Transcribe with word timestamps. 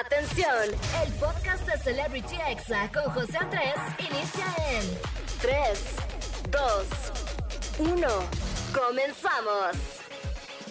Atención, 0.00 0.70
el 1.04 1.12
podcast 1.14 1.66
de 1.66 1.76
Celebrity 1.78 2.36
Exa 2.48 2.90
con 2.92 3.12
José 3.12 3.36
Andrés 3.36 3.74
inicia 3.98 4.46
en 4.70 4.98
3, 5.42 5.96
2, 6.50 7.90
1. 7.90 8.08
Comenzamos. 8.72 10.01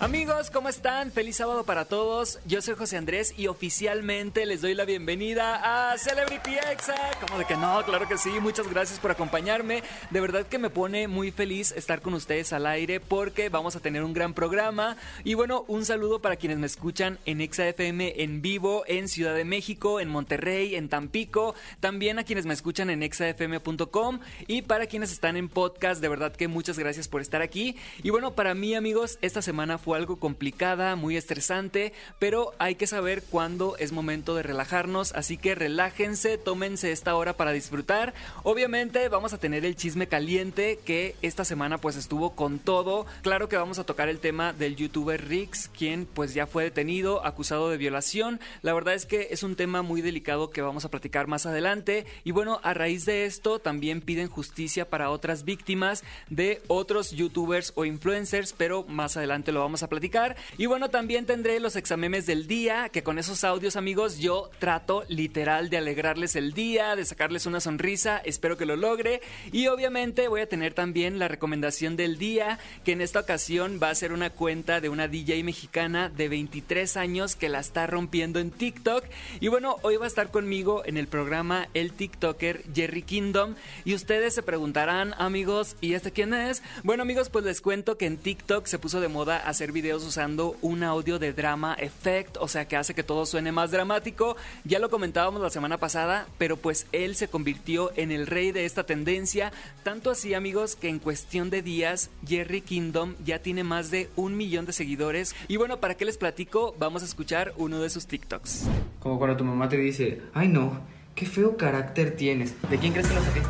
Amigos, 0.01 0.49
¿cómo 0.49 0.67
están? 0.67 1.11
Feliz 1.11 1.35
sábado 1.35 1.63
para 1.63 1.85
todos. 1.85 2.39
Yo 2.47 2.63
soy 2.63 2.73
José 2.73 2.97
Andrés 2.97 3.35
y 3.37 3.45
oficialmente 3.45 4.47
les 4.47 4.59
doy 4.59 4.73
la 4.73 4.83
bienvenida 4.83 5.91
a 5.91 5.95
Celebrity 5.99 6.55
Exa. 6.71 6.95
¿Cómo 7.19 7.37
de 7.37 7.45
que 7.45 7.55
no? 7.55 7.85
Claro 7.85 8.07
que 8.07 8.17
sí. 8.17 8.31
Muchas 8.41 8.67
gracias 8.67 8.97
por 8.97 9.11
acompañarme. 9.11 9.83
De 10.09 10.19
verdad 10.19 10.47
que 10.47 10.57
me 10.57 10.71
pone 10.71 11.07
muy 11.07 11.29
feliz 11.29 11.71
estar 11.73 12.01
con 12.01 12.15
ustedes 12.15 12.51
al 12.51 12.65
aire 12.65 12.99
porque 12.99 13.49
vamos 13.49 13.75
a 13.75 13.79
tener 13.79 14.03
un 14.03 14.13
gran 14.13 14.33
programa. 14.33 14.97
Y 15.23 15.35
bueno, 15.35 15.65
un 15.67 15.85
saludo 15.85 16.17
para 16.19 16.35
quienes 16.35 16.57
me 16.57 16.65
escuchan 16.65 17.19
en 17.27 17.39
Exa 17.39 17.67
FM 17.67 18.23
en 18.23 18.41
vivo 18.41 18.83
en 18.87 19.07
Ciudad 19.07 19.35
de 19.35 19.45
México, 19.45 19.99
en 19.99 20.09
Monterrey, 20.09 20.73
en 20.73 20.89
Tampico. 20.89 21.53
También 21.79 22.17
a 22.17 22.23
quienes 22.23 22.47
me 22.47 22.55
escuchan 22.55 22.89
en 22.89 23.03
exafm.com 23.03 24.19
y 24.47 24.63
para 24.63 24.87
quienes 24.87 25.11
están 25.11 25.37
en 25.37 25.47
podcast, 25.47 26.01
de 26.01 26.09
verdad 26.09 26.35
que 26.35 26.47
muchas 26.47 26.79
gracias 26.79 27.07
por 27.07 27.21
estar 27.21 27.43
aquí. 27.43 27.75
Y 28.01 28.09
bueno, 28.09 28.33
para 28.33 28.55
mí 28.55 28.73
amigos, 28.73 29.19
esta 29.21 29.43
semana 29.43 29.77
fue 29.77 29.90
algo 29.95 30.17
complicada, 30.17 30.95
muy 30.95 31.17
estresante, 31.17 31.93
pero 32.19 32.53
hay 32.59 32.75
que 32.75 32.87
saber 32.87 33.23
cuándo 33.23 33.75
es 33.77 33.91
momento 33.91 34.35
de 34.35 34.43
relajarnos, 34.43 35.13
así 35.13 35.37
que 35.37 35.55
relájense, 35.55 36.37
tómense 36.37 36.91
esta 36.91 37.15
hora 37.15 37.33
para 37.33 37.51
disfrutar. 37.51 38.13
Obviamente 38.43 39.07
vamos 39.09 39.33
a 39.33 39.37
tener 39.37 39.65
el 39.65 39.75
chisme 39.75 40.07
caliente 40.07 40.79
que 40.85 41.15
esta 41.21 41.45
semana 41.45 41.77
pues 41.77 41.95
estuvo 41.95 42.35
con 42.35 42.59
todo. 42.59 43.05
Claro 43.21 43.49
que 43.49 43.57
vamos 43.57 43.79
a 43.79 43.83
tocar 43.83 44.09
el 44.09 44.19
tema 44.19 44.53
del 44.53 44.75
youtuber 44.75 45.27
Rix, 45.27 45.69
quien 45.69 46.05
pues 46.05 46.33
ya 46.33 46.47
fue 46.47 46.63
detenido, 46.63 47.25
acusado 47.25 47.69
de 47.69 47.77
violación. 47.77 48.39
La 48.61 48.73
verdad 48.73 48.93
es 48.93 49.05
que 49.05 49.29
es 49.31 49.43
un 49.43 49.55
tema 49.55 49.81
muy 49.81 50.01
delicado 50.01 50.51
que 50.51 50.61
vamos 50.61 50.85
a 50.85 50.89
platicar 50.89 51.27
más 51.27 51.45
adelante 51.45 52.05
y 52.23 52.31
bueno, 52.31 52.59
a 52.63 52.73
raíz 52.73 53.05
de 53.05 53.25
esto 53.25 53.59
también 53.59 54.01
piden 54.01 54.27
justicia 54.27 54.89
para 54.89 55.09
otras 55.09 55.43
víctimas 55.43 56.03
de 56.29 56.61
otros 56.67 57.11
youtubers 57.11 57.73
o 57.75 57.85
influencers, 57.85 58.53
pero 58.53 58.83
más 58.83 59.17
adelante 59.17 59.51
lo 59.51 59.59
vamos 59.59 59.80
a 59.83 59.89
platicar. 59.89 60.35
Y 60.57 60.65
bueno, 60.65 60.89
también 60.89 61.25
tendré 61.25 61.59
los 61.59 61.75
examemes 61.75 62.25
del 62.25 62.47
día, 62.47 62.89
que 62.89 63.03
con 63.03 63.19
esos 63.19 63.43
audios, 63.43 63.75
amigos, 63.75 64.19
yo 64.19 64.49
trato 64.59 65.03
literal 65.07 65.69
de 65.69 65.77
alegrarles 65.77 66.35
el 66.35 66.53
día, 66.53 66.95
de 66.95 67.05
sacarles 67.05 67.45
una 67.45 67.59
sonrisa. 67.59 68.21
Espero 68.23 68.57
que 68.57 68.65
lo 68.65 68.75
logre. 68.75 69.21
Y 69.51 69.67
obviamente 69.67 70.27
voy 70.27 70.41
a 70.41 70.49
tener 70.49 70.73
también 70.73 71.19
la 71.19 71.27
recomendación 71.27 71.95
del 71.95 72.17
día, 72.17 72.59
que 72.83 72.93
en 72.93 73.01
esta 73.01 73.19
ocasión 73.19 73.79
va 73.81 73.89
a 73.89 73.95
ser 73.95 74.13
una 74.13 74.29
cuenta 74.29 74.81
de 74.81 74.89
una 74.89 75.07
DJ 75.07 75.43
mexicana 75.43 76.09
de 76.09 76.29
23 76.29 76.97
años 76.97 77.35
que 77.35 77.49
la 77.49 77.59
está 77.59 77.87
rompiendo 77.87 78.39
en 78.39 78.51
TikTok. 78.51 79.05
Y 79.39 79.47
bueno, 79.47 79.77
hoy 79.81 79.97
va 79.97 80.05
a 80.05 80.07
estar 80.07 80.31
conmigo 80.31 80.83
en 80.85 80.97
el 80.97 81.07
programa 81.07 81.67
el 81.73 81.93
TikToker 81.93 82.63
Jerry 82.73 83.03
Kingdom. 83.03 83.55
Y 83.85 83.93
ustedes 83.93 84.33
se 84.35 84.43
preguntarán, 84.43 85.13
amigos, 85.17 85.75
¿y 85.81 85.93
este 85.93 86.11
quién 86.11 86.33
es? 86.33 86.61
Bueno, 86.83 87.03
amigos, 87.03 87.29
pues 87.29 87.45
les 87.45 87.61
cuento 87.61 87.97
que 87.97 88.05
en 88.05 88.17
TikTok 88.17 88.65
se 88.65 88.79
puso 88.79 89.01
de 89.01 89.07
moda 89.07 89.37
videos 89.69 90.03
usando 90.03 90.55
un 90.61 90.83
audio 90.83 91.19
de 91.19 91.33
drama 91.33 91.75
effect, 91.75 92.37
o 92.39 92.47
sea 92.47 92.67
que 92.67 92.77
hace 92.77 92.95
que 92.95 93.03
todo 93.03 93.27
suene 93.27 93.51
más 93.51 93.69
dramático. 93.69 94.35
Ya 94.63 94.79
lo 94.79 94.89
comentábamos 94.89 95.41
la 95.41 95.51
semana 95.51 95.77
pasada, 95.77 96.27
pero 96.37 96.57
pues 96.57 96.87
él 96.91 97.15
se 97.15 97.27
convirtió 97.27 97.91
en 97.95 98.11
el 98.11 98.25
rey 98.25 98.51
de 98.51 98.65
esta 98.65 98.85
tendencia, 98.85 99.51
tanto 99.83 100.09
así 100.09 100.33
amigos 100.33 100.75
que 100.75 100.89
en 100.89 100.97
cuestión 100.97 101.49
de 101.49 101.61
días 101.61 102.09
Jerry 102.25 102.61
Kingdom 102.61 103.15
ya 103.23 103.39
tiene 103.39 103.63
más 103.63 103.91
de 103.91 104.09
un 104.15 104.35
millón 104.35 104.65
de 104.65 104.73
seguidores. 104.73 105.35
Y 105.47 105.57
bueno, 105.57 105.79
¿para 105.79 105.95
qué 105.95 106.05
les 106.05 106.17
platico? 106.17 106.75
Vamos 106.79 107.03
a 107.03 107.05
escuchar 107.05 107.53
uno 107.57 107.79
de 107.79 107.89
sus 107.89 108.07
TikToks. 108.07 108.65
Como 108.99 109.19
cuando 109.19 109.37
tu 109.37 109.43
mamá 109.43 109.69
te 109.69 109.77
dice, 109.77 110.21
ay 110.33 110.47
no, 110.47 110.79
qué 111.15 111.25
feo 111.25 111.57
carácter 111.57 112.15
tienes. 112.15 112.55
¿De 112.69 112.77
quién 112.77 112.93
crees 112.93 113.07
que 113.07 113.15
lo 113.15 113.21
saqué? 113.21 113.41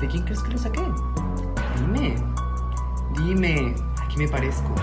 ¿De 0.00 0.08
quién 0.08 0.24
crees 0.24 0.42
que 0.42 0.50
lo 0.50 0.58
saqué? 0.58 0.80
Dime, 1.80 2.14
dime, 3.16 3.74
me 4.16 4.28
parezco. 4.28 4.74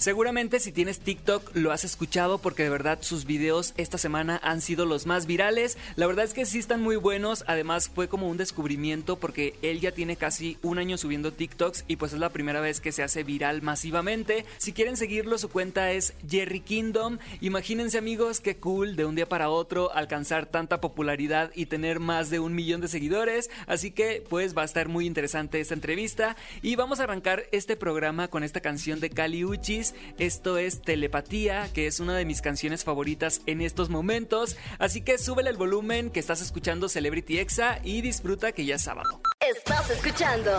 Seguramente 0.00 0.60
si 0.60 0.72
tienes 0.72 1.00
TikTok 1.00 1.54
lo 1.54 1.72
has 1.72 1.84
escuchado 1.84 2.38
porque 2.38 2.62
de 2.62 2.70
verdad 2.70 3.00
sus 3.02 3.26
videos 3.26 3.74
esta 3.76 3.98
semana 3.98 4.40
han 4.42 4.62
sido 4.62 4.86
los 4.86 5.04
más 5.04 5.26
virales. 5.26 5.76
La 5.96 6.06
verdad 6.06 6.24
es 6.24 6.32
que 6.32 6.46
sí 6.46 6.58
están 6.58 6.80
muy 6.80 6.96
buenos. 6.96 7.44
Además 7.46 7.90
fue 7.94 8.08
como 8.08 8.26
un 8.26 8.38
descubrimiento 8.38 9.16
porque 9.16 9.56
él 9.60 9.78
ya 9.80 9.92
tiene 9.92 10.16
casi 10.16 10.56
un 10.62 10.78
año 10.78 10.96
subiendo 10.96 11.34
TikToks 11.34 11.84
y 11.86 11.96
pues 11.96 12.14
es 12.14 12.18
la 12.18 12.30
primera 12.30 12.62
vez 12.62 12.80
que 12.80 12.92
se 12.92 13.02
hace 13.02 13.24
viral 13.24 13.60
masivamente. 13.60 14.46
Si 14.56 14.72
quieren 14.72 14.96
seguirlo 14.96 15.36
su 15.36 15.50
cuenta 15.50 15.92
es 15.92 16.14
Jerry 16.26 16.60
Kingdom. 16.60 17.18
Imagínense 17.42 17.98
amigos 17.98 18.40
qué 18.40 18.56
cool 18.56 18.96
de 18.96 19.04
un 19.04 19.16
día 19.16 19.28
para 19.28 19.50
otro 19.50 19.94
alcanzar 19.94 20.46
tanta 20.46 20.80
popularidad 20.80 21.50
y 21.54 21.66
tener 21.66 22.00
más 22.00 22.30
de 22.30 22.40
un 22.40 22.54
millón 22.54 22.80
de 22.80 22.88
seguidores. 22.88 23.50
Así 23.66 23.90
que 23.90 24.24
pues 24.30 24.56
va 24.56 24.62
a 24.62 24.64
estar 24.64 24.88
muy 24.88 25.04
interesante 25.04 25.60
esta 25.60 25.74
entrevista 25.74 26.36
y 26.62 26.76
vamos 26.76 27.00
a 27.00 27.02
arrancar 27.02 27.44
este 27.52 27.76
programa 27.76 28.28
con 28.28 28.44
esta 28.44 28.62
canción 28.62 28.98
de 28.98 29.10
Cali 29.10 29.44
Uchis 29.44 29.89
esto 30.18 30.58
es 30.58 30.82
Telepatía, 30.82 31.68
que 31.72 31.86
es 31.86 32.00
una 32.00 32.16
de 32.16 32.24
mis 32.24 32.40
canciones 32.40 32.84
favoritas 32.84 33.42
en 33.46 33.60
estos 33.60 33.88
momentos. 33.88 34.56
Así 34.78 35.00
que 35.00 35.18
súbele 35.18 35.50
el 35.50 35.56
volumen 35.56 36.10
que 36.10 36.20
estás 36.20 36.40
escuchando 36.40 36.88
Celebrity 36.88 37.38
Exa 37.38 37.80
y 37.82 38.00
disfruta 38.02 38.52
que 38.52 38.64
ya 38.64 38.76
es 38.76 38.82
sábado. 38.82 39.20
Estás 39.40 39.90
escuchando 39.90 40.50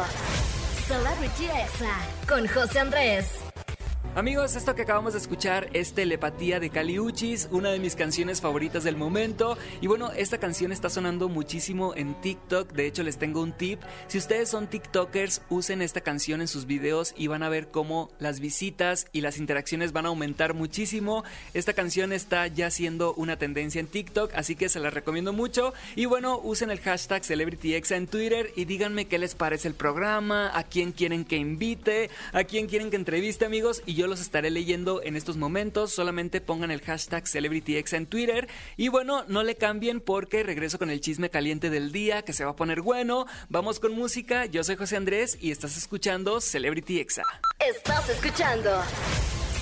Celebrity 0.88 1.46
Exa 1.46 1.98
con 2.28 2.48
José 2.48 2.80
Andrés. 2.80 3.51
Amigos, 4.14 4.58
esto 4.58 4.76
que 4.76 4.82
acabamos 4.82 5.14
de 5.14 5.20
escuchar 5.20 5.70
es 5.72 5.94
Telepatía 5.94 6.60
de 6.60 6.70
Caliuchis, 6.70 7.48
una 7.50 7.72
de 7.72 7.80
mis 7.80 7.96
canciones 7.96 8.42
favoritas 8.42 8.84
del 8.84 8.98
momento. 8.98 9.58
Y 9.80 9.88
bueno, 9.88 10.12
esta 10.12 10.38
canción 10.38 10.74
está 10.74 10.90
sonando 10.90 11.30
muchísimo 11.30 11.94
en 11.96 12.20
TikTok. 12.20 12.74
De 12.74 12.88
hecho, 12.88 13.04
les 13.04 13.18
tengo 13.18 13.42
un 13.42 13.54
tip. 13.54 13.80
Si 14.10 14.18
ustedes 14.18 14.50
son 14.50 14.68
TikTokers, 14.68 15.44
usen 15.50 15.82
esta 15.82 16.02
canción 16.02 16.42
en 16.42 16.50
sus 16.50 16.66
videos 16.66 17.14
y 17.16 17.28
van 17.28 17.42
a 17.42 17.48
ver 17.48 17.70
cómo 17.70 18.12
las 18.20 18.42
visitas 18.42 19.08
y 19.14 19.22
las 19.22 19.38
interacciones 19.38 19.94
van 19.94 20.06
a 20.06 20.10
aumentar 20.10 20.56
muchísimo. 20.56 21.24
Esta 21.54 21.72
canción 21.72 22.12
está 22.12 22.48
ya 22.48 22.70
siendo 22.70 23.14
una 23.14 23.38
tendencia 23.38 23.80
en 23.80 23.88
TikTok, 23.88 24.34
así 24.36 24.58
que 24.58 24.68
se 24.68 24.82
la 24.82 24.90
recomiendo 24.90 25.32
mucho. 25.32 25.74
Y 25.96 26.04
bueno, 26.04 26.38
usen 26.44 26.70
el 26.70 26.82
hashtag 26.82 27.24
CelebrityExa 27.24 27.96
en 27.96 28.08
Twitter 28.08 28.52
y 28.58 28.66
díganme 28.66 29.06
qué 29.06 29.18
les 29.18 29.36
parece 29.36 29.70
el 29.70 29.74
programa, 29.74 30.52
a 30.54 30.66
quién 30.66 30.92
quieren 30.92 31.24
que 31.24 31.38
invite, 31.38 32.10
a 32.34 32.44
quién 32.44 32.68
quieren 32.68 32.90
que 32.90 32.98
entreviste, 32.98 33.46
amigos. 33.46 33.82
Los 34.08 34.22
estaré 34.22 34.50
leyendo 34.50 35.02
en 35.04 35.16
estos 35.16 35.38
momentos. 35.38 35.92
Solamente 35.92 36.42
pongan 36.42 36.72
el 36.72 36.82
hashtag 36.82 37.28
CelebrityX 37.28 37.94
en 37.94 38.06
Twitter. 38.06 38.48
Y 38.78 38.88
bueno, 38.88 39.26
no 39.28 39.44
le 39.44 39.56
cambien 39.56 40.02
porque 40.02 40.44
regreso 40.44 40.80
con 40.80 40.90
el 40.90 41.02
chisme 41.02 41.30
caliente 41.30 41.70
del 41.70 41.92
día 41.92 42.22
que 42.22 42.34
se 42.34 42.46
va 42.46 42.52
a 42.52 42.56
poner 42.56 42.82
bueno. 42.82 43.26
Vamos 43.50 43.80
con 43.80 43.94
música. 43.94 44.46
Yo 44.46 44.64
soy 44.64 44.76
José 44.76 44.98
Andrés 44.98 45.38
y 45.42 45.52
estás 45.52 45.78
escuchando 45.78 46.42
Celebrity 46.42 47.00
Exa. 47.00 47.24
Estás 47.60 48.10
escuchando 48.10 48.82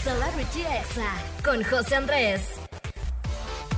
Celebrity 0.04 0.62
Exa 0.62 1.14
con 1.44 1.64
José 1.64 1.96
Andrés. 1.96 2.69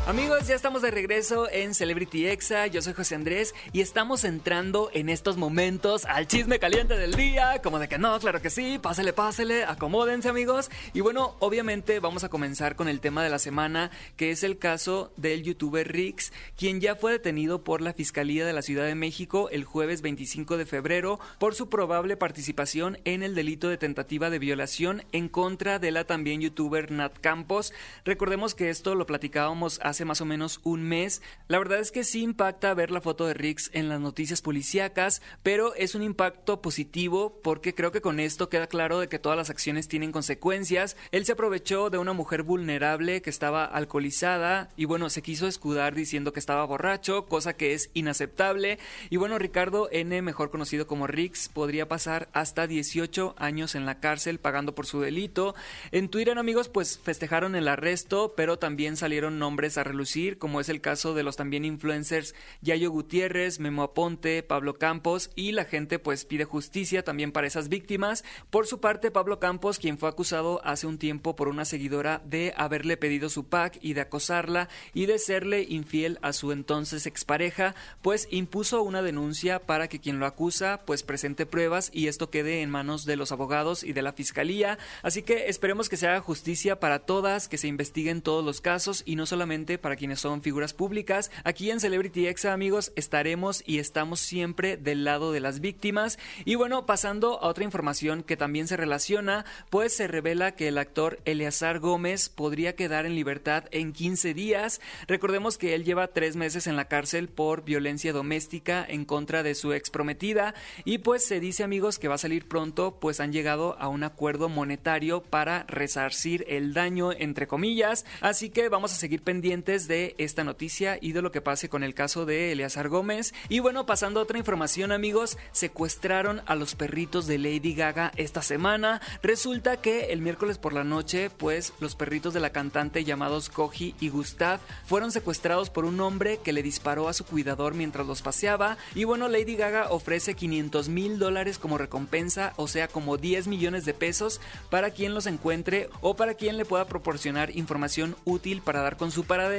Amigos, 0.08 0.48
ya 0.48 0.56
estamos 0.56 0.82
de 0.82 0.90
regreso 0.90 1.48
en 1.52 1.76
Celebrity 1.76 2.26
Exa. 2.26 2.66
Yo 2.66 2.82
soy 2.82 2.94
José 2.94 3.14
Andrés 3.14 3.54
y 3.72 3.82
estamos 3.82 4.24
entrando 4.24 4.90
en 4.94 5.10
estos 5.10 5.38
momentos 5.38 6.06
al 6.06 6.26
chisme 6.26 6.58
caliente 6.58 6.98
del 6.98 7.14
día. 7.14 7.62
Como 7.62 7.78
de 7.78 7.88
que 7.88 8.00
no, 8.00 8.20
claro 8.20 8.42
que 8.42 8.50
sí, 8.50 8.80
pásele, 8.82 9.14
pásele, 9.14 9.64
acomódense, 9.64 10.28
amigos. 10.28 10.72
Y 10.96 11.02
bueno, 11.02 11.36
obviamente 11.38 12.00
vamos 12.00 12.24
a 12.24 12.30
comenzar 12.30 12.76
con 12.76 12.88
el 12.88 13.00
tema 13.00 13.24
de 13.24 13.30
la 13.30 13.38
semana, 13.38 13.92
que 14.18 14.32
es 14.32 14.44
el 14.44 14.58
caso 14.58 15.14
del 15.18 15.44
youtuber 15.44 15.88
Rix, 15.90 16.34
quien 16.58 16.82
ya 16.82 16.96
fue 16.96 17.12
detenido 17.12 17.64
por 17.64 17.80
la 17.82 17.94
Fiscalía 17.94 18.44
de 18.44 18.54
la 18.54 18.64
Ciudad 18.64 18.86
de 18.88 18.96
México 18.96 19.50
el 19.52 19.66
jueves 19.66 20.02
25 20.02 20.58
de 20.58 20.66
febrero 20.66 21.20
por 21.38 21.54
su 21.54 21.70
probable 21.70 22.18
participación 22.18 22.98
en 23.06 23.22
el 23.22 23.36
delito 23.36 23.70
de 23.70 23.78
tentativa 23.78 24.32
de 24.32 24.40
violación 24.40 25.04
en 25.12 25.30
contra 25.30 25.78
de 25.78 25.92
la 25.92 26.06
también 26.06 26.42
youtuber 26.42 26.90
Nat 26.90 27.20
Campos. 27.20 27.72
Recordemos 28.04 28.56
que 28.56 28.72
esto 28.72 28.96
lo 28.96 29.06
platicábamos 29.06 29.80
hace 29.84 29.91
más 30.06 30.22
o 30.22 30.26
menos 30.26 30.60
un 30.64 30.84
mes. 30.84 31.22
La 31.48 31.60
verdad 31.60 31.80
es 31.80 31.92
que 31.92 32.04
sí 32.04 32.22
impacta 32.22 32.74
ver 32.74 32.92
la 32.92 33.02
foto 33.02 33.28
de 33.28 33.34
Rix 33.34 33.70
en 33.74 33.90
las 33.90 34.00
noticias 34.00 34.42
policíacas, 34.42 35.22
pero 35.44 35.76
es 35.76 35.96
un 35.96 36.02
impacto 36.02 36.62
positivo 36.62 37.40
porque 37.44 37.76
creo 37.76 37.92
que 37.92 38.02
con 38.02 38.20
esto 38.20 38.50
queda 38.50 38.68
claro 38.68 39.00
de 39.00 39.10
que 39.10 39.20
todas 39.20 39.38
las 39.38 39.50
acciones 39.50 39.88
tienen 39.88 40.12
consecuencias. 40.12 40.96
Él 41.12 41.26
se 41.26 41.34
aprovechó 41.34 41.90
de 41.90 41.98
una 41.98 42.14
mujer 42.14 42.44
vulnerable 42.44 43.22
que 43.22 43.30
estaba 43.30 43.66
alcoholizada 43.66 44.70
y 44.78 44.86
bueno, 44.86 45.10
se 45.10 45.22
quiso 45.22 45.48
escudar 45.48 45.94
diciendo 45.94 46.34
que 46.34 46.40
estaba 46.40 46.66
borracho, 46.66 47.26
cosa 47.26 47.54
que 47.54 47.74
es 47.74 47.90
inaceptable. 47.94 48.80
Y 49.10 49.18
bueno, 49.18 49.38
Ricardo 49.38 49.90
N, 49.92 50.22
mejor 50.22 50.52
conocido 50.52 50.88
como 50.88 51.08
Rix, 51.08 51.50
podría 51.50 51.88
pasar 51.88 52.30
hasta 52.34 52.68
18 52.68 53.36
años 53.38 53.76
en 53.76 53.86
la 53.86 54.00
cárcel 54.00 54.40
pagando 54.40 54.74
por 54.74 54.86
su 54.86 55.02
delito. 55.02 55.56
En 55.92 56.10
Twitter, 56.10 56.38
amigos, 56.38 56.70
pues 56.70 57.00
festejaron 57.00 57.56
el 57.56 57.68
arresto, 57.68 58.34
pero 58.36 58.58
también 58.58 58.98
salieron 58.98 59.40
nombres 59.40 59.78
a 59.82 59.84
relucir, 59.84 60.38
como 60.38 60.62
es 60.62 60.70
el 60.70 60.82
caso 60.82 61.14
de 61.14 61.24
los 61.24 61.36
también 61.36 61.66
influencers 61.66 62.34
Yayo 62.62 62.92
Gutiérrez, 62.92 63.60
Memo 63.60 63.84
Aponte, 63.84 64.44
Pablo 64.44 64.76
Campos 64.76 65.30
y 65.36 65.52
la 65.52 65.66
gente 65.66 66.00
pues 66.00 66.26
pide 66.26 66.46
justicia 66.46 67.04
también 67.04 67.32
para 67.32 67.48
esas 67.48 67.70
víctimas. 67.70 68.24
Por 68.50 68.68
su 68.68 68.80
parte, 68.80 69.12
Pablo 69.12 69.40
Campos, 69.40 69.80
quien 69.80 69.98
fue 69.98 70.10
acusado 70.10 70.62
hace 70.64 70.88
un 70.88 70.98
tiempo 70.98 71.36
por 71.36 71.48
una 71.48 71.66
seguidora 71.66 72.22
de 72.26 72.54
haberle 72.56 72.98
pedido 72.98 73.30
su 73.30 73.46
pack 73.46 73.78
y 73.82 73.94
de 73.94 74.02
acosarla 74.02 74.70
y 74.94 75.06
de 75.06 75.20
serle 75.20 75.64
infiel 75.64 76.20
a 76.22 76.34
su 76.34 76.52
entonces 76.52 77.06
expareja, 77.06 77.76
pues 78.02 78.28
impuso 78.32 78.82
una 78.84 79.02
denuncia 79.02 79.60
para 79.60 79.88
que 79.88 80.00
quien 80.00 80.20
lo 80.20 80.26
acusa 80.26 80.82
pues 80.86 81.04
presente 81.04 81.46
pruebas 81.46 81.90
y 81.94 82.08
esto 82.08 82.30
quede 82.30 82.62
en 82.62 82.70
manos 82.70 83.06
de 83.06 83.16
los 83.16 83.32
abogados 83.32 83.84
y 83.84 83.94
de 83.94 84.02
la 84.02 84.14
fiscalía. 84.14 84.78
Así 85.02 85.24
que 85.24 85.48
esperemos 85.48 85.90
que 85.90 85.98
se 85.98 86.08
haga 86.08 86.22
justicia 86.22 86.80
para 86.80 87.00
todas, 87.00 87.48
que 87.48 87.58
se 87.58 87.68
investiguen 87.68 88.22
todos 88.22 88.44
los 88.44 88.62
casos 88.62 89.04
y 89.06 89.16
no 89.16 89.26
solamente 89.26 89.71
para 89.78 89.96
quienes 89.96 90.20
son 90.20 90.42
figuras 90.42 90.74
públicas. 90.74 91.32
Aquí 91.44 91.72
en 91.72 91.80
Celebrity 91.80 92.28
Exa, 92.28 92.54
amigos, 92.54 92.92
estaremos 92.96 93.64
y 93.66 93.80
estamos 93.80 94.20
siempre 94.20 94.78
del 94.78 95.04
lado 95.04 95.32
de 95.32 95.40
las 95.40 95.60
víctimas. 95.60 96.20
Y 96.46 96.56
bueno, 96.56 96.86
pasando 96.86 97.42
a 97.42 97.48
otra 97.48 97.64
información 97.64 98.24
que 98.24 98.38
también 98.38 98.68
se 98.68 98.78
relaciona, 98.78 99.46
pues 99.70 99.96
se 99.96 100.08
revela 100.08 100.56
que 100.56 100.68
el 100.68 100.78
actor 100.78 101.20
Eleazar 101.26 101.80
Gómez 101.80 102.30
podría 102.30 102.76
quedar 102.76 103.06
en 103.06 103.16
libertad 103.16 103.66
en 103.72 103.94
15 103.94 104.34
días. 104.34 104.82
Recordemos 105.08 105.58
que 105.58 105.76
él 105.76 105.84
lleva 105.84 106.08
tres 106.08 106.36
meses 106.36 106.68
en 106.68 106.76
la 106.76 106.86
cárcel 106.86 107.30
por 107.30 107.64
violencia 107.64 108.14
doméstica 108.14 108.86
en 108.88 109.06
contra 109.06 109.44
de 109.44 109.56
su 109.56 109.74
ex 109.74 109.90
prometida 109.90 110.54
y 110.86 111.00
pues 111.00 111.26
se 111.26 111.40
dice 111.40 111.64
amigos 111.64 112.00
que 112.00 112.08
va 112.08 112.16
a 112.16 112.20
salir 112.20 112.48
pronto 112.48 112.98
pues 113.00 113.20
han 113.20 113.32
llegado 113.32 113.78
a 113.80 113.88
un 113.88 114.04
acuerdo 114.04 114.50
monetario 114.50 115.22
para 115.22 115.64
resarcir 115.64 116.46
el 116.48 116.74
daño 116.74 117.12
entre 117.12 117.48
comillas 117.48 118.06
así 118.22 118.50
que 118.50 118.70
vamos 118.70 118.92
a 118.94 118.96
seguir 118.96 119.22
pendientes 119.22 119.61
de 119.62 120.16
esta 120.18 120.44
noticia 120.44 120.98
y 121.00 121.12
de 121.12 121.22
lo 121.22 121.32
que 121.32 121.40
pase 121.40 121.70
con 121.70 121.84
el 121.84 121.94
caso 121.94 122.26
de 122.26 122.52
Eleazar 122.52 122.90
Gómez. 122.90 123.32
Y 123.48 123.60
bueno 123.60 123.86
pasando 123.86 124.20
a 124.20 124.24
otra 124.24 124.40
información 124.40 124.92
amigos 124.92 125.38
secuestraron 125.52 126.42
a 126.48 126.56
los 126.56 126.74
perritos 126.74 127.28
de 127.28 127.38
Lady 127.38 127.76
Gaga 127.76 128.12
esta 128.16 128.42
semana. 128.42 129.02
Resulta 129.22 129.78
que 129.78 130.12
el 130.14 130.22
miércoles 130.22 130.58
por 130.58 130.74
la 130.74 130.84
noche 130.84 131.30
pues 131.30 131.74
los 131.80 131.96
perritos 131.96 132.34
de 132.34 132.40
la 132.40 132.50
cantante 132.50 133.04
llamados 133.04 133.50
Koji 133.50 133.94
y 134.00 134.10
Gustav 134.10 134.60
fueron 134.86 135.12
secuestrados 135.12 135.70
por 135.70 135.86
un 135.86 136.00
hombre 136.02 136.40
que 136.44 136.54
le 136.54 136.64
disparó 136.64 137.08
a 137.08 137.14
su 137.14 137.24
cuidador 137.24 137.76
mientras 137.76 138.08
los 138.08 138.24
paseaba. 138.24 138.78
Y 138.96 139.04
bueno 139.04 139.28
Lady 139.28 139.56
Gaga 139.56 139.92
ofrece 139.92 140.34
500 140.34 140.90
mil 140.90 141.20
dólares 141.20 141.60
como 141.60 141.78
recompensa, 141.78 142.54
o 142.56 142.68
sea, 142.68 142.88
como 142.88 143.18
10 143.18 143.46
millones 143.46 143.86
de 143.86 143.94
pesos 143.94 144.42
para 144.72 144.90
quien 144.90 145.14
los 145.14 145.28
encuentre 145.28 145.88
o 146.02 146.16
para 146.16 146.34
quien 146.34 146.58
le 146.58 146.66
pueda 146.66 146.86
proporcionar 146.86 147.56
información 147.56 148.16
útil 148.26 148.64
para 148.64 148.82
dar 148.82 148.98
con 148.98 149.12
su 149.12 149.24
paradero 149.24 149.51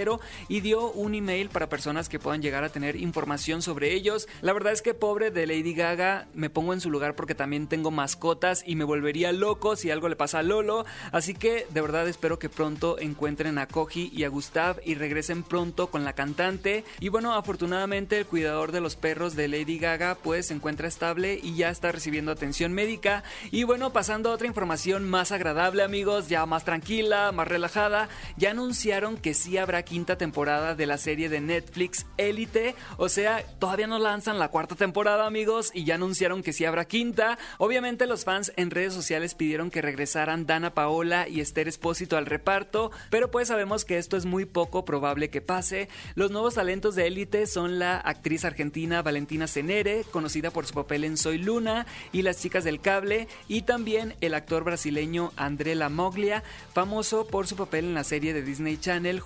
y 0.49 0.61
dio 0.61 0.91
un 0.91 1.15
email 1.15 1.49
para 1.49 1.69
personas 1.69 2.09
que 2.09 2.19
puedan 2.19 2.43
llegar 2.43 2.65
a 2.65 2.71
tener 2.71 2.97
información 2.97 3.63
sobre 3.63 3.93
ellos. 3.93 4.29
La 4.41 4.53
verdad 4.53 4.73
es 4.73 4.83
que 4.83 4.95
pobre 4.95 5.31
de 5.31 5.47
Lady 5.47 5.75
Gaga, 5.75 6.27
me 6.35 6.51
pongo 6.51 6.73
en 6.73 6.81
su 6.81 6.91
lugar 6.91 7.15
porque 7.15 7.35
también 7.35 7.67
tengo 7.67 7.91
mascotas 7.91 8.65
y 8.67 8.77
me 8.77 8.85
volvería 8.85 9.33
loco 9.33 9.77
si 9.77 9.91
algo 9.91 10.09
le 10.09 10.17
pasa 10.17 10.41
a 10.41 10.43
Lolo, 10.43 10.85
así 11.13 11.35
que 11.35 11.67
de 11.71 11.81
verdad 11.81 12.09
espero 12.09 12.39
que 12.39 12.49
pronto 12.49 12.99
encuentren 12.99 13.59
a 13.59 13.67
Koji 13.67 14.11
y 14.15 14.25
a 14.25 14.29
Gustav 14.29 14.81
y 14.85 14.95
regresen 14.95 15.43
pronto 15.43 15.89
con 15.89 16.05
la 16.05 16.15
cantante. 16.15 16.85
Y 17.01 17.09
bueno, 17.09 17.35
afortunadamente 17.35 18.19
el 18.19 18.27
cuidador 18.27 18.73
de 18.73 18.81
los 18.81 18.97
perros 18.97 19.37
de 19.37 19.49
Lady 19.49 19.79
Gaga 19.79 20.17
pues 20.17 20.47
se 20.47 20.55
encuentra 20.55 20.89
estable 20.89 21.39
y 21.43 21.57
ya 21.57 21.71
está 21.71 21.93
recibiendo 21.93 22.33
atención 22.33 22.73
médica. 22.73 23.25
Y 23.51 23.65
bueno, 23.65 23.93
pasando 23.93 24.31
a 24.31 24.35
otra 24.35 24.47
información 24.47 25.09
más 25.09 25.33
agradable 25.33 25.83
amigos, 25.83 26.29
ya 26.29 26.47
más 26.47 26.65
tranquila, 26.65 27.33
más 27.33 27.49
relajada, 27.49 28.09
ya 28.37 28.51
anunciaron 28.51 29.17
que 29.17 29.35
sí 29.35 29.59
habrá 29.59 29.82
quinta 29.83 30.17
temporada 30.17 30.75
de 30.75 30.87
la 30.87 30.99
serie 30.99 31.29
de 31.29 31.41
Netflix 31.41 32.07
Elite. 32.17 32.75
O 32.97 33.09
sea, 33.09 33.45
todavía 33.59 33.87
no 33.87 33.99
lanzan 33.99 34.39
la 34.39 34.49
cuarta 34.49 34.75
temporada 34.75 35.27
amigos 35.27 35.71
y 35.75 35.85
ya 35.85 35.95
anunciaron 35.97 36.43
que 36.43 36.53
sí 36.53 36.65
habrá 36.65 36.85
quinta. 36.85 37.39
Obviamente 37.59 38.07
los 38.07 38.25
fans 38.25 38.53
en 38.57 38.71
redes 38.71 38.95
sociales 38.95 39.35
pidieron 39.35 39.71
que 39.71 39.83
regresaran 39.83 40.47
Dana 40.47 40.75
Paola 40.75 41.29
y 41.29 41.41
Esther 41.41 41.69
Espósito 41.69 42.17
al 42.17 42.27
reparto, 42.27 42.91
pero 43.11 43.31
pues 43.31 43.49
sabemos 43.49 43.85
que 43.85 43.99
esto 43.99 44.17
es 44.17 44.25
muy 44.25 44.45
poco 44.45 44.85
probable 44.85 45.31
que 45.31 45.41
pase. 45.41 45.89
Los 46.15 46.31
nuevos 46.31 46.55
talentos 46.55 46.95
de 46.95 47.07
Elite 47.07 47.47
son 47.47 47.79
la 47.79 47.97
actriz 47.97 48.45
argentina 48.45 49.03
Valentina 49.03 49.47
Cenere, 49.47 50.05
conocida 50.11 50.51
por 50.51 50.67
su 50.67 50.75
papel 50.75 51.05
en 51.05 51.17
Soy 51.17 51.39
Luna 51.39 51.87
y 52.13 52.23
Las 52.23 52.41
chicas 52.41 52.65
del 52.65 52.81
cable, 52.81 53.29
y 53.49 53.63
también 53.63 54.15
el 54.21 54.35
actor 54.35 54.65
brasileño 54.65 55.33
André 55.37 55.75
Lamoglia, 55.75 56.43
famoso 56.73 57.27
por 57.27 57.47
su 57.47 57.57
papel 57.57 57.87
en 57.87 57.95
la 57.95 58.05
serie 58.05 58.33
de 58.33 58.43
Disney 58.43 58.77
Channel 58.77 59.21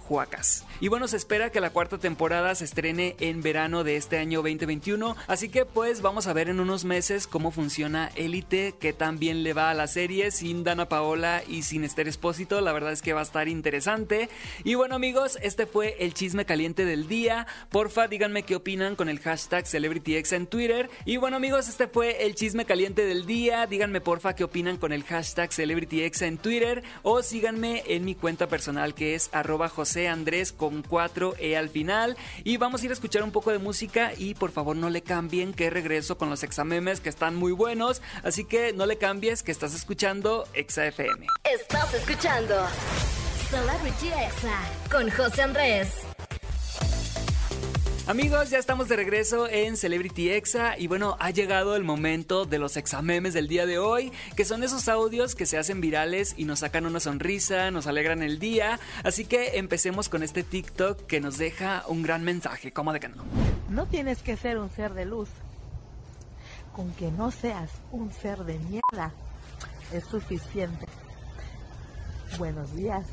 Y 0.79 0.89
bueno, 0.89 1.09
se 1.09 1.17
espera 1.17 1.51
que 1.51 1.63
la 1.63 1.71
cuarta 1.71 1.97
temporada 1.97 2.55
se 2.55 2.65
estrene 2.65 3.17
en 3.19 3.41
verano 3.41 3.83
de 3.83 3.97
este 3.97 4.19
año 4.19 4.43
2021, 4.43 5.17
así 5.27 5.49
que 5.49 5.65
pues 5.65 6.03
vamos 6.03 6.27
a 6.27 6.35
ver 6.35 6.51
en 6.51 6.61
unos 6.61 6.85
meses 6.85 7.27
cómo 7.27 7.51
funciona 7.51 8.11
Elite, 8.15 8.75
qué 8.79 8.93
tan 8.93 9.19
bien 9.19 9.43
le 9.43 9.55
va 9.55 9.71
a 9.71 9.75
la 9.75 9.87
serie 9.87 10.31
sin 10.31 10.65
Dana 10.65 10.87
Paola 10.87 11.43
y 11.49 11.63
sin 11.63 11.83
Esther 11.83 12.09
Espósito, 12.09 12.61
la 12.61 12.75
verdad 12.75 12.93
es 12.93 13.01
que 13.01 13.15
va 13.15 13.21
a 13.21 13.23
estar 13.23 13.49
interesante. 13.49 14.29
Y 14.65 14.75
bueno 14.75 14.97
amigos, 14.97 15.39
este 15.41 15.67
fue 15.67 15.97
el 16.01 16.13
chisme 16.13 16.45
caliente 16.45 16.85
del 16.85 17.09
día. 17.09 17.47
Porfa, 17.71 18.07
díganme 18.07 18.43
qué 18.43 18.55
opinan 18.55 18.97
con 18.97 19.09
el 19.09 19.21
hashtag 19.21 19.67
CelebrityX 19.67 20.33
en 20.33 20.47
Twitter. 20.47 20.91
Y 21.07 21.17
bueno 21.17 21.39
amigos, 21.39 21.69
este 21.69 21.89
fue 21.89 22.27
el 22.27 22.35
chisme 22.35 22.67
caliente 22.67 23.07
del 23.07 23.25
día. 23.25 23.67
Díganme 23.67 24.03
porfa 24.03 24.35
qué 24.35 24.45
opinan 24.45 24.77
con 24.77 24.93
el 24.93 25.05
hashtag 25.05 25.53
CelebrityX 25.53 26.23
en 26.23 26.39
Twitter. 26.39 26.83
O 27.03 27.23
síganme 27.23 27.83
en 27.87 28.05
mi 28.05 28.15
cuenta 28.15 28.47
personal 28.47 28.95
que 28.95 29.15
es 29.15 29.31
arroba 29.33 29.69
José 29.69 30.09
Andrés 30.09 30.36
con 30.57 30.83
4E 30.83 31.57
al 31.57 31.69
final. 31.69 32.17
Y 32.45 32.57
vamos 32.57 32.83
a 32.83 32.85
ir 32.85 32.91
a 32.91 32.95
escuchar 32.95 33.23
un 33.23 33.33
poco 33.33 33.51
de 33.51 33.59
música 33.59 34.13
y 34.17 34.35
por 34.35 34.51
favor 34.51 34.77
no 34.77 34.91
le 34.91 35.03
cambien 35.03 35.53
que 35.53 35.71
regreso 35.71 36.19
con 36.19 36.31
los 36.31 36.43
examemes 36.43 37.01
que 37.01 37.09
están 37.09 37.37
muy 37.37 37.53
buenos. 37.53 38.03
Así 38.23 38.45
que 38.45 38.73
no 38.73 38.87
le 38.87 38.99
cambies 38.99 39.43
que 39.43 39.53
estás 39.53 39.75
escuchando 39.75 40.47
ExaFM. 40.55 41.27
Estás 41.45 41.95
escuchando 41.95 42.55
Celebrity 43.51 44.09
Exa 44.09 44.61
con 44.91 45.11
José 45.11 45.43
Andrés. 45.43 46.16
Amigos, 48.09 48.51
ya 48.51 48.59
estamos 48.59 48.89
de 48.89 48.95
regreso 48.95 49.49
en 49.49 49.77
Celebrity 49.77 50.31
Exa 50.31 50.79
y 50.79 50.87
bueno, 50.87 51.17
ha 51.19 51.31
llegado 51.31 51.75
el 51.75 51.83
momento 51.83 52.45
de 52.45 52.61
los 52.61 52.77
examemes 52.77 53.35
del 53.35 53.49
día 53.49 53.67
de 53.67 53.81
hoy, 53.81 54.13
que 54.37 54.45
son 54.45 54.63
esos 54.63 54.87
audios 54.87 55.35
que 55.35 55.45
se 55.45 55.59
hacen 55.59 55.81
virales 55.81 56.33
y 56.37 56.45
nos 56.45 56.61
sacan 56.61 56.87
una 56.87 57.01
sonrisa, 57.01 57.73
nos 57.73 57.89
alegran 57.89 58.23
el 58.23 58.39
día, 58.39 58.79
así 59.03 59.25
que 59.25 59.59
empecemos 59.59 60.09
con 60.09 60.23
este 60.23 60.45
TikTok 60.45 61.05
que 61.07 61.21
nos 61.21 61.37
deja 61.37 61.83
un 61.89 62.05
gran 62.05 62.23
mensaje, 62.23 62.73
¿cómo 62.73 62.93
de 62.93 63.01
que 63.01 63.09
no? 63.09 63.25
No 63.71 63.87
tienes 63.87 64.23
que 64.23 64.37
ser 64.37 64.59
un 64.59 64.71
ser 64.71 64.95
de 64.95 65.05
luz. 65.05 65.29
Con 66.77 66.93
que 66.93 67.11
no 67.11 67.33
seas 67.33 67.73
un 67.91 68.13
ser 68.13 68.45
de 68.45 68.57
mierda 68.61 69.13
es 69.93 70.05
suficiente. 70.05 70.87
Buenos 72.39 72.75
días. 72.75 73.07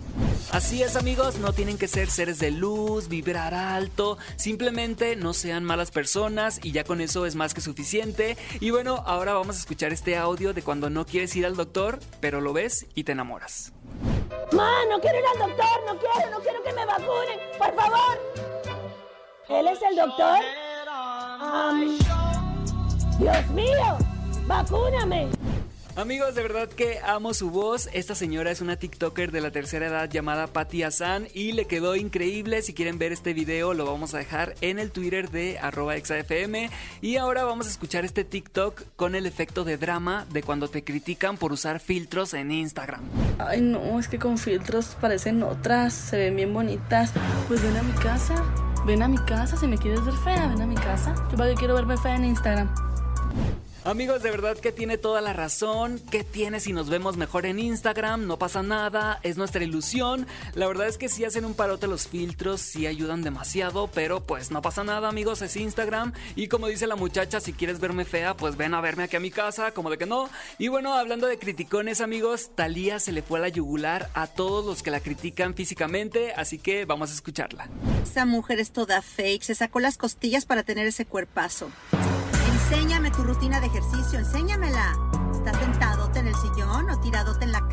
Así 0.52 0.84
es 0.84 0.96
amigos, 0.96 1.38
no 1.40 1.54
tienen 1.54 1.78
que 1.78 1.88
ser 1.88 2.10
seres 2.10 2.40
de 2.40 2.52
luz, 2.52 3.08
vibrar 3.08 3.54
alto, 3.54 4.18
simplemente 4.36 5.16
no 5.16 5.33
sean 5.33 5.64
malas 5.64 5.92
personas 5.92 6.59
y 6.64 6.71
ya 6.71 6.83
con 6.83 7.02
eso 7.02 7.26
es 7.26 7.36
más 7.36 7.54
que 7.54 7.62
suficiente. 7.62 8.38
Y 8.59 8.71
bueno, 8.71 9.04
ahora 9.06 9.33
vamos 9.33 9.56
a 9.56 9.59
escuchar 9.59 9.94
este 9.94 10.18
audio 10.18 10.54
de 10.54 10.62
cuando 10.62 10.90
no 10.90 11.06
quieres 11.06 11.36
ir 11.36 11.45
al 11.45 11.56
doctor, 11.56 12.00
pero 12.19 12.42
lo 12.42 12.54
ves 12.54 12.86
y 12.95 13.04
te 13.04 13.14
enamoras. 13.14 13.71
Ma, 14.52 14.71
no 14.90 15.00
quiero 15.00 15.19
ir 15.19 15.26
al 15.33 15.50
doctor, 15.50 15.80
no 15.86 16.00
quiero, 16.00 16.31
no 16.31 16.40
quiero 16.40 16.64
que 16.64 16.74
me 16.74 16.86
vacunen, 16.86 17.40
por 17.57 17.76
favor. 17.76 18.19
¿Él 19.50 19.68
es 19.68 19.80
el 19.90 19.95
doctor? 19.95 20.40
Dios 23.19 23.47
mío, 23.50 23.97
vacúname. 24.47 25.30
Amigos, 25.95 26.33
de 26.33 26.42
verdad 26.42 26.69
que 26.69 26.97
amo 27.06 27.35
su 27.35 27.52
voz. 27.52 27.88
Esta 27.94 28.16
señora 28.16 28.50
es 28.50 28.62
una 28.62 28.78
TikToker 28.78 29.31
de 29.31 29.42
la 29.42 29.52
tercera 29.52 29.85
edad 29.85 30.09
llamada 30.09 30.47
Patty 30.47 30.81
Hassan 30.81 31.28
y 31.35 31.52
le 31.52 31.66
quedó 31.66 31.95
increíble. 31.95 32.64
Si 32.64 32.73
quieren 32.73 32.97
ver 32.97 33.12
este 33.12 33.35
video, 33.35 33.76
lo 33.76 33.85
vamos 33.85 34.16
a 34.16 34.18
dejar 34.18 34.56
en 34.62 34.80
el 34.80 34.90
Twitter 34.90 35.30
de 35.30 35.59
arroba 35.59 35.95
exafm. 35.95 36.71
Y 37.02 37.18
ahora 37.18 37.44
vamos 37.44 37.68
a 37.68 37.69
escuchar 37.69 38.06
este 38.06 38.23
TikTok 38.23 38.81
con 38.95 39.14
el 39.14 39.28
efecto 39.28 39.66
de 39.66 39.78
drama 39.78 40.26
de 40.31 40.42
cuando 40.42 40.68
te 40.68 40.83
critican 40.83 41.38
por 41.38 41.54
usar 41.54 41.80
filtros 41.80 42.33
en 42.33 42.52
Instagram. 42.52 43.04
Ay, 43.38 43.62
no, 43.62 44.00
es 44.00 44.07
que 44.07 44.18
con 44.18 44.40
filtros 44.40 44.97
parecen 45.00 45.44
otras, 45.44 45.94
se 45.94 46.18
ven 46.18 46.35
bien 46.35 46.54
bonitas. 46.56 47.12
Pues 47.47 47.62
ven 47.62 47.78
a 47.78 47.83
mi 47.83 47.94
casa, 47.94 48.44
ven 48.88 49.04
a 49.04 49.07
mi 49.07 49.19
casa, 49.19 49.57
si 49.57 49.68
me 49.68 49.78
quieres 49.78 50.04
ver 50.04 50.16
fea, 50.23 50.47
ven 50.47 50.62
a 50.64 50.66
mi 50.66 50.76
casa. 50.76 51.14
Yo 51.30 51.38
para 51.38 51.52
qué 51.52 51.56
quiero 51.56 51.76
verme 51.76 51.97
fea 51.97 52.16
en 52.16 52.26
Instagram. 52.26 52.73
Amigos, 53.85 54.23
de 54.23 54.31
verdad 54.31 54.57
que 54.57 54.71
tiene 54.71 54.97
toda 54.97 55.19
la 55.19 55.33
razón. 55.33 55.99
¿Qué 56.09 56.23
tiene 56.23 56.61
si 56.61 56.71
nos 56.71 56.90
vemos 56.90 57.18
mejor 57.18 57.45
en 57.45 57.59
Instagram? 57.59 58.28
No 58.28 58.40
pasa 58.40 58.63
nada, 58.63 59.19
es 59.23 59.35
nuestra 59.35 59.61
ilusión. 59.61 60.25
La 60.56 60.68
verdad 60.68 60.87
es 60.87 60.97
que 60.97 61.09
si 61.09 61.25
hacen 61.25 61.44
un 61.44 61.54
parote 61.54 61.87
los 61.87 62.07
filtros, 62.07 62.61
sí 62.61 62.87
ayudan 62.87 63.23
demasiado, 63.23 63.90
pero 63.94 64.21
pues 64.21 64.52
no 64.52 64.61
pasa 64.61 64.85
nada, 64.85 65.09
amigos, 65.09 65.42
es 65.42 65.57
Instagram. 65.57 66.13
Y 66.37 66.47
como 66.47 66.68
dice 66.68 66.87
la 66.87 66.95
muchacha, 66.95 67.42
si 67.42 67.52
quieres 67.52 67.81
verme 67.81 68.06
fea, 68.06 68.37
pues 68.37 68.56
ven 68.56 68.73
a 68.73 68.80
verme 68.80 69.04
aquí 69.04 69.18
a 69.18 69.19
mi 69.19 69.31
casa, 69.31 69.71
como 69.71 69.90
de 69.90 69.97
que 69.97 70.06
no. 70.06 70.30
Y 70.57 70.69
bueno, 70.69 70.94
hablando 70.94 71.28
de 71.28 71.37
criticones, 71.37 71.99
amigos, 71.99 72.52
Talía 72.56 72.99
se 72.99 73.11
le 73.11 73.21
fue 73.21 73.40
a 73.40 73.42
la 73.42 73.49
yugular 73.49 74.09
a 74.13 74.28
todos 74.28 74.66
los 74.66 74.81
que 74.81 74.92
la 74.92 75.02
critican 75.02 75.56
físicamente, 75.56 76.31
así 76.37 76.57
que 76.57 76.85
vamos 76.85 77.11
a 77.11 77.16
escucharla. 77.16 77.68
Esa 78.02 78.25
mujer 78.25 78.61
es 78.61 78.71
toda 78.71 79.02
fake, 79.02 79.44
se 79.44 79.56
sacó 79.56 79.81
las 79.81 79.97
costillas 79.97 80.45
para 80.45 80.63
tener 80.63 80.87
ese 80.87 81.06
cuerpazo. 81.06 81.69
Enséñame 82.64 83.12
tu 83.12 83.24
rutina 83.24 83.60
de 83.60 83.68
ejercicio, 83.68 84.20
enséñamela. 84.20 84.96
¿Estás 85.34 85.58
sentadote 85.58 86.20
en 86.20 86.28
el 86.28 86.36
sillón 86.36 86.90
o 86.90 87.00
tiradote 87.02 87.44
en 87.44 87.52
la 87.52 87.60
cama? 87.68 87.72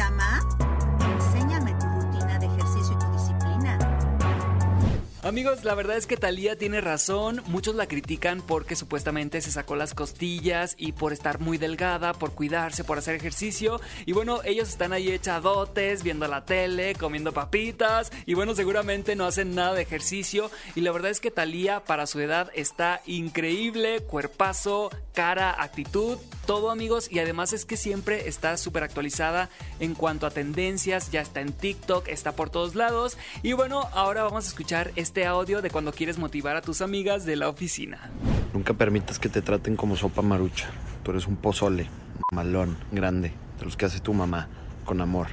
Amigos, 5.31 5.63
la 5.63 5.77
verdad 5.77 5.97
es 5.97 6.09
que 6.09 6.17
Talía 6.17 6.59
tiene 6.59 6.81
razón. 6.81 7.41
Muchos 7.47 7.77
la 7.77 7.87
critican 7.87 8.43
porque 8.43 8.75
supuestamente 8.75 9.41
se 9.41 9.53
sacó 9.53 9.77
las 9.77 9.95
costillas 9.95 10.75
y 10.77 10.91
por 10.91 11.13
estar 11.13 11.39
muy 11.39 11.57
delgada, 11.57 12.15
por 12.15 12.33
cuidarse, 12.33 12.83
por 12.83 12.99
hacer 12.99 13.15
ejercicio. 13.15 13.81
Y 14.07 14.13
bueno, 14.13 14.41
ellos 14.43 14.69
están 14.69 14.93
ahí 14.93 15.09
echadotes, 15.09 16.03
viendo 16.03 16.27
la 16.27 16.45
tele, 16.45 16.97
comiendo 16.97 17.31
papitas. 17.31 18.11
Y 18.27 18.35
bueno, 18.35 18.57
seguramente 18.57 19.15
no 19.15 19.25
hacen 19.25 19.55
nada 19.55 19.75
de 19.75 19.83
ejercicio. 19.83 20.51
Y 20.75 20.81
la 20.81 20.91
verdad 20.91 21.13
es 21.13 21.21
que 21.21 21.31
Talía, 21.31 21.85
para 21.85 22.09
su 22.09 22.19
edad, 22.19 22.51
está 22.53 23.01
increíble. 23.07 24.01
Cuerpazo, 24.01 24.91
cara, 25.15 25.63
actitud, 25.63 26.19
todo, 26.45 26.73
amigos. 26.73 27.07
Y 27.09 27.21
además 27.21 27.53
es 27.53 27.65
que 27.65 27.77
siempre 27.77 28.27
está 28.27 28.57
súper 28.57 28.83
actualizada 28.83 29.49
en 29.79 29.95
cuanto 29.95 30.27
a 30.27 30.33
tendencias. 30.33 31.13
Ya 31.13 31.21
está 31.21 31.41
en 31.41 31.53
TikTok, 31.53 32.09
está 32.09 32.33
por 32.33 32.51
todos 32.51 32.75
lados. 32.75 33.17
Y 33.45 33.53
bueno, 33.53 33.89
ahora 33.93 34.25
vamos 34.25 34.47
a 34.47 34.49
escuchar 34.49 34.91
este 34.97 35.20
audio 35.27 35.63
de 35.63 35.71
cuando 35.71 35.93
quieres 35.93 36.19
motivar 36.19 36.57
a 36.57 36.63
tus 36.63 36.81
amigas 36.81 37.25
de 37.25 37.37
la 37.37 37.49
oficina. 37.49 38.11
Nunca 38.53 38.75
permitas 38.75 39.19
que 39.19 39.29
te 39.29 39.43
traten 39.43 39.77
como 39.77 39.97
sopa 39.97 40.23
marucha. 40.23 40.69
Tú 41.03 41.13
eres 41.13 41.27
un 41.27 41.37
pozole, 41.37 41.87
malón, 42.33 42.77
grande, 42.93 43.33
de 43.59 43.65
los 43.65 43.77
que 43.77 43.87
hace 43.87 44.01
tu 44.01 44.13
mamá, 44.13 44.49
con 44.85 45.01
amor. 45.01 45.29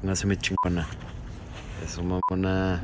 Póngaseme 0.00 0.36
chingona. 0.36 0.86
Es 1.84 1.98
una 1.98 2.20
mamona. 2.28 2.82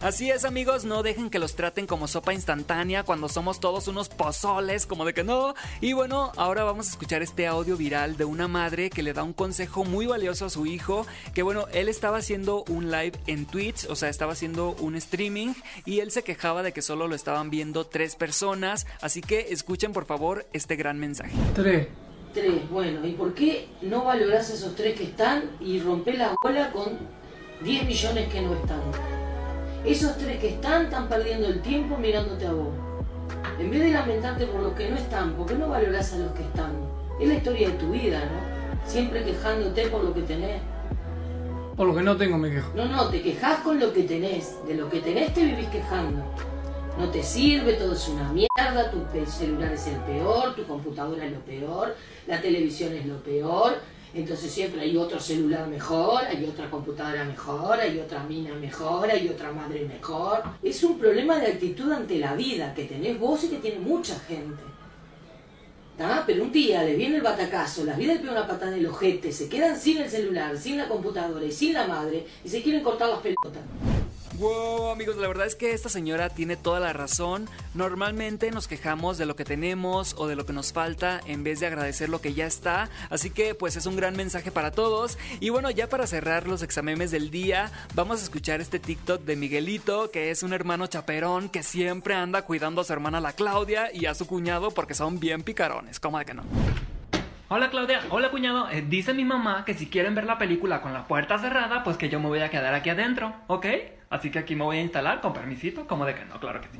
Así 0.00 0.30
es, 0.30 0.44
amigos, 0.44 0.84
no 0.84 1.02
dejen 1.02 1.30
que 1.30 1.38
los 1.38 1.56
traten 1.56 1.86
como 1.86 2.06
sopa 2.06 2.34
instantánea 2.34 3.02
cuando 3.02 3.28
somos 3.28 3.60
todos 3.60 3.88
unos 3.88 4.08
pozoles, 4.08 4.86
como 4.86 5.04
de 5.04 5.14
que 5.14 5.24
no. 5.24 5.54
Y 5.80 5.94
bueno, 5.94 6.32
ahora 6.36 6.62
vamos 6.64 6.86
a 6.86 6.90
escuchar 6.90 7.22
este 7.22 7.46
audio 7.46 7.76
viral 7.76 8.16
de 8.16 8.26
una 8.26 8.46
madre 8.46 8.90
que 8.90 9.02
le 9.02 9.14
da 9.14 9.22
un 9.22 9.32
consejo 9.32 9.84
muy 9.84 10.06
valioso 10.06 10.44
a 10.44 10.50
su 10.50 10.66
hijo, 10.66 11.06
que 11.34 11.42
bueno, 11.42 11.66
él 11.72 11.88
estaba 11.88 12.18
haciendo 12.18 12.64
un 12.68 12.90
live 12.90 13.12
en 13.26 13.46
Twitch, 13.46 13.86
o 13.88 13.96
sea, 13.96 14.10
estaba 14.10 14.32
haciendo 14.32 14.76
un 14.80 14.96
streaming 14.96 15.54
y 15.86 16.00
él 16.00 16.10
se 16.10 16.22
quejaba 16.22 16.62
de 16.62 16.72
que 16.72 16.82
solo 16.82 17.08
lo 17.08 17.14
estaban 17.14 17.48
viendo 17.50 17.86
tres 17.86 18.16
personas, 18.16 18.86
así 19.00 19.22
que 19.22 19.46
escuchen 19.50 19.92
por 19.92 20.04
favor 20.04 20.46
este 20.52 20.76
gran 20.76 20.98
mensaje. 20.98 21.32
Tres. 21.54 21.88
Tres, 22.34 22.68
bueno, 22.68 23.06
¿y 23.06 23.12
por 23.12 23.32
qué 23.32 23.66
no 23.80 24.04
valorás 24.04 24.50
esos 24.50 24.76
tres 24.76 24.98
que 24.98 25.04
están 25.04 25.52
y 25.58 25.80
rompés 25.80 26.18
la 26.18 26.34
bola 26.42 26.70
con 26.70 26.98
10 27.62 27.86
millones 27.86 28.28
que 28.28 28.42
no 28.42 28.54
están? 28.54 28.80
Esos 29.84 30.18
tres 30.18 30.38
que 30.38 30.48
están 30.50 30.86
están 30.86 31.08
perdiendo 31.08 31.46
el 31.46 31.60
tiempo 31.62 31.96
mirándote 31.96 32.46
a 32.46 32.52
vos. 32.52 32.74
En 33.58 33.70
vez 33.70 33.80
de 33.80 33.90
lamentarte 33.90 34.46
por 34.46 34.60
los 34.60 34.72
que 34.74 34.90
no 34.90 34.96
están, 34.96 35.32
¿por 35.34 35.46
qué 35.46 35.54
no 35.54 35.68
valorás 35.68 36.12
a 36.12 36.18
los 36.18 36.32
que 36.32 36.42
están? 36.42 36.72
Es 37.20 37.28
la 37.28 37.34
historia 37.34 37.68
de 37.70 37.74
tu 37.74 37.90
vida, 37.90 38.20
¿no? 38.20 38.88
Siempre 38.88 39.24
quejándote 39.24 39.88
por 39.88 40.04
lo 40.04 40.12
que 40.12 40.22
tenés. 40.22 40.60
Por 41.76 41.86
lo 41.86 41.94
que 41.94 42.02
no 42.02 42.16
tengo 42.16 42.36
me 42.36 42.50
quejo. 42.50 42.72
No, 42.74 42.86
no, 42.86 43.08
te 43.08 43.22
quejas 43.22 43.60
con 43.60 43.78
lo 43.78 43.92
que 43.92 44.02
tenés. 44.02 44.56
De 44.66 44.74
lo 44.74 44.88
que 44.90 45.00
tenés 45.00 45.32
te 45.32 45.44
vivís 45.44 45.68
quejando. 45.68 46.24
No 46.98 47.08
te 47.10 47.22
sirve, 47.22 47.74
todo 47.74 47.92
es 47.92 48.08
una 48.08 48.32
mierda, 48.32 48.90
tu 48.90 48.98
celular 49.30 49.72
es 49.72 49.86
el 49.86 49.96
peor, 49.96 50.54
tu 50.54 50.64
computadora 50.64 51.26
es 51.26 51.32
lo 51.32 51.40
peor, 51.40 51.94
la 52.26 52.40
televisión 52.40 52.94
es 52.94 53.04
lo 53.06 53.22
peor. 53.22 53.74
Entonces 54.16 54.50
siempre 54.50 54.80
hay 54.80 54.96
otro 54.96 55.20
celular 55.20 55.68
mejor, 55.68 56.24
hay 56.24 56.42
otra 56.46 56.70
computadora 56.70 57.22
mejor, 57.24 57.78
hay 57.78 57.98
otra 57.98 58.22
mina 58.22 58.54
mejor, 58.54 59.10
hay 59.10 59.28
otra 59.28 59.52
madre 59.52 59.84
mejor. 59.84 60.42
Es 60.62 60.82
un 60.82 60.98
problema 60.98 61.38
de 61.38 61.48
actitud 61.48 61.92
ante 61.92 62.18
la 62.18 62.34
vida 62.34 62.72
que 62.72 62.84
tenés 62.84 63.20
vos 63.20 63.44
y 63.44 63.48
que 63.48 63.58
tiene 63.58 63.78
mucha 63.78 64.18
gente. 64.20 64.62
¿tá? 65.98 66.24
Pero 66.26 66.44
un 66.44 66.50
día 66.50 66.82
le 66.82 66.96
viene 66.96 67.16
el 67.16 67.22
batacazo, 67.22 67.84
la 67.84 67.94
vida 67.94 68.14
le 68.14 68.20
pega 68.20 68.32
una 68.32 68.46
patada 68.46 68.72
en 68.72 68.78
el 68.78 68.86
ojete, 68.86 69.30
se 69.30 69.50
quedan 69.50 69.78
sin 69.78 69.98
el 69.98 70.08
celular, 70.08 70.56
sin 70.56 70.78
la 70.78 70.88
computadora 70.88 71.44
y 71.44 71.52
sin 71.52 71.74
la 71.74 71.86
madre 71.86 72.26
y 72.42 72.48
se 72.48 72.62
quieren 72.62 72.82
cortar 72.82 73.10
las 73.10 73.20
pelotas. 73.20 73.62
Wow, 74.38 74.90
amigos, 74.90 75.16
la 75.16 75.28
verdad 75.28 75.46
es 75.46 75.54
que 75.54 75.72
esta 75.72 75.88
señora 75.88 76.28
tiene 76.28 76.56
toda 76.56 76.78
la 76.78 76.92
razón. 76.92 77.48
Normalmente 77.72 78.50
nos 78.50 78.68
quejamos 78.68 79.16
de 79.16 79.24
lo 79.24 79.34
que 79.34 79.46
tenemos 79.46 80.14
o 80.18 80.26
de 80.26 80.36
lo 80.36 80.44
que 80.44 80.52
nos 80.52 80.74
falta 80.74 81.22
en 81.26 81.42
vez 81.42 81.60
de 81.60 81.66
agradecer 81.66 82.10
lo 82.10 82.20
que 82.20 82.34
ya 82.34 82.44
está. 82.44 82.90
Así 83.08 83.30
que 83.30 83.54
pues 83.54 83.76
es 83.76 83.86
un 83.86 83.96
gran 83.96 84.14
mensaje 84.14 84.50
para 84.50 84.72
todos. 84.72 85.16
Y 85.40 85.48
bueno, 85.48 85.70
ya 85.70 85.88
para 85.88 86.06
cerrar 86.06 86.46
los 86.46 86.62
examemes 86.62 87.10
del 87.10 87.30
día, 87.30 87.72
vamos 87.94 88.20
a 88.20 88.24
escuchar 88.24 88.60
este 88.60 88.78
TikTok 88.78 89.22
de 89.22 89.36
Miguelito, 89.36 90.10
que 90.10 90.30
es 90.30 90.42
un 90.42 90.52
hermano 90.52 90.86
chaperón 90.86 91.48
que 91.48 91.62
siempre 91.62 92.14
anda 92.14 92.42
cuidando 92.42 92.82
a 92.82 92.84
su 92.84 92.92
hermana 92.92 93.22
la 93.22 93.32
Claudia 93.32 93.88
y 93.90 94.04
a 94.04 94.14
su 94.14 94.26
cuñado 94.26 94.70
porque 94.70 94.92
son 94.92 95.18
bien 95.18 95.44
picarones. 95.44 95.98
¿Cómo 95.98 96.18
de 96.18 96.26
que 96.26 96.34
no? 96.34 96.42
Hola 97.48 97.70
Claudia, 97.70 98.02
hola 98.10 98.30
cuñado. 98.30 98.68
Eh, 98.70 98.84
dice 98.86 99.14
mi 99.14 99.24
mamá 99.24 99.64
que 99.64 99.72
si 99.72 99.86
quieren 99.86 100.14
ver 100.14 100.24
la 100.24 100.36
película 100.36 100.82
con 100.82 100.92
la 100.92 101.06
puerta 101.06 101.38
cerrada, 101.38 101.82
pues 101.84 101.96
que 101.96 102.10
yo 102.10 102.20
me 102.20 102.26
voy 102.26 102.40
a 102.40 102.50
quedar 102.50 102.74
aquí 102.74 102.90
adentro, 102.90 103.32
¿ok? 103.46 103.66
Así 104.08 104.30
que 104.30 104.38
aquí 104.38 104.54
me 104.54 104.64
voy 104.64 104.78
a 104.78 104.82
instalar 104.82 105.20
con 105.20 105.32
permisito, 105.32 105.86
como 105.86 106.04
de 106.04 106.14
que 106.14 106.24
no, 106.24 106.38
claro 106.38 106.60
que 106.60 106.68
sí. 106.68 106.78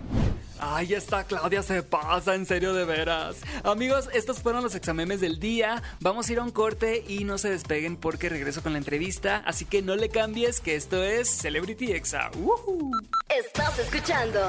Ay, 0.58 0.94
esta 0.94 1.24
Claudia 1.24 1.62
se 1.62 1.82
pasa, 1.82 2.34
en 2.34 2.46
serio 2.46 2.72
de 2.72 2.84
veras. 2.84 3.36
Amigos, 3.62 4.08
estos 4.14 4.40
fueron 4.40 4.62
los 4.62 4.74
examemes 4.74 5.20
del 5.20 5.38
día. 5.38 5.82
Vamos 6.00 6.28
a 6.28 6.32
ir 6.32 6.38
a 6.38 6.42
un 6.42 6.50
corte 6.50 7.04
y 7.06 7.24
no 7.24 7.36
se 7.36 7.50
despeguen 7.50 7.96
porque 7.96 8.28
regreso 8.28 8.62
con 8.62 8.72
la 8.72 8.78
entrevista. 8.78 9.42
Así 9.44 9.64
que 9.64 9.82
no 9.82 9.96
le 9.96 10.08
cambies, 10.08 10.60
que 10.60 10.76
esto 10.76 11.02
es 11.02 11.28
Celebrity 11.28 11.92
Exa. 11.92 12.30
¡Woohoo! 12.36 12.90
Estás 13.28 13.78
escuchando 13.78 14.40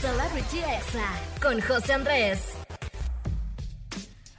Celebrity 0.00 0.58
Exa 0.58 1.06
con 1.40 1.60
José 1.60 1.92
Andrés. 1.92 2.61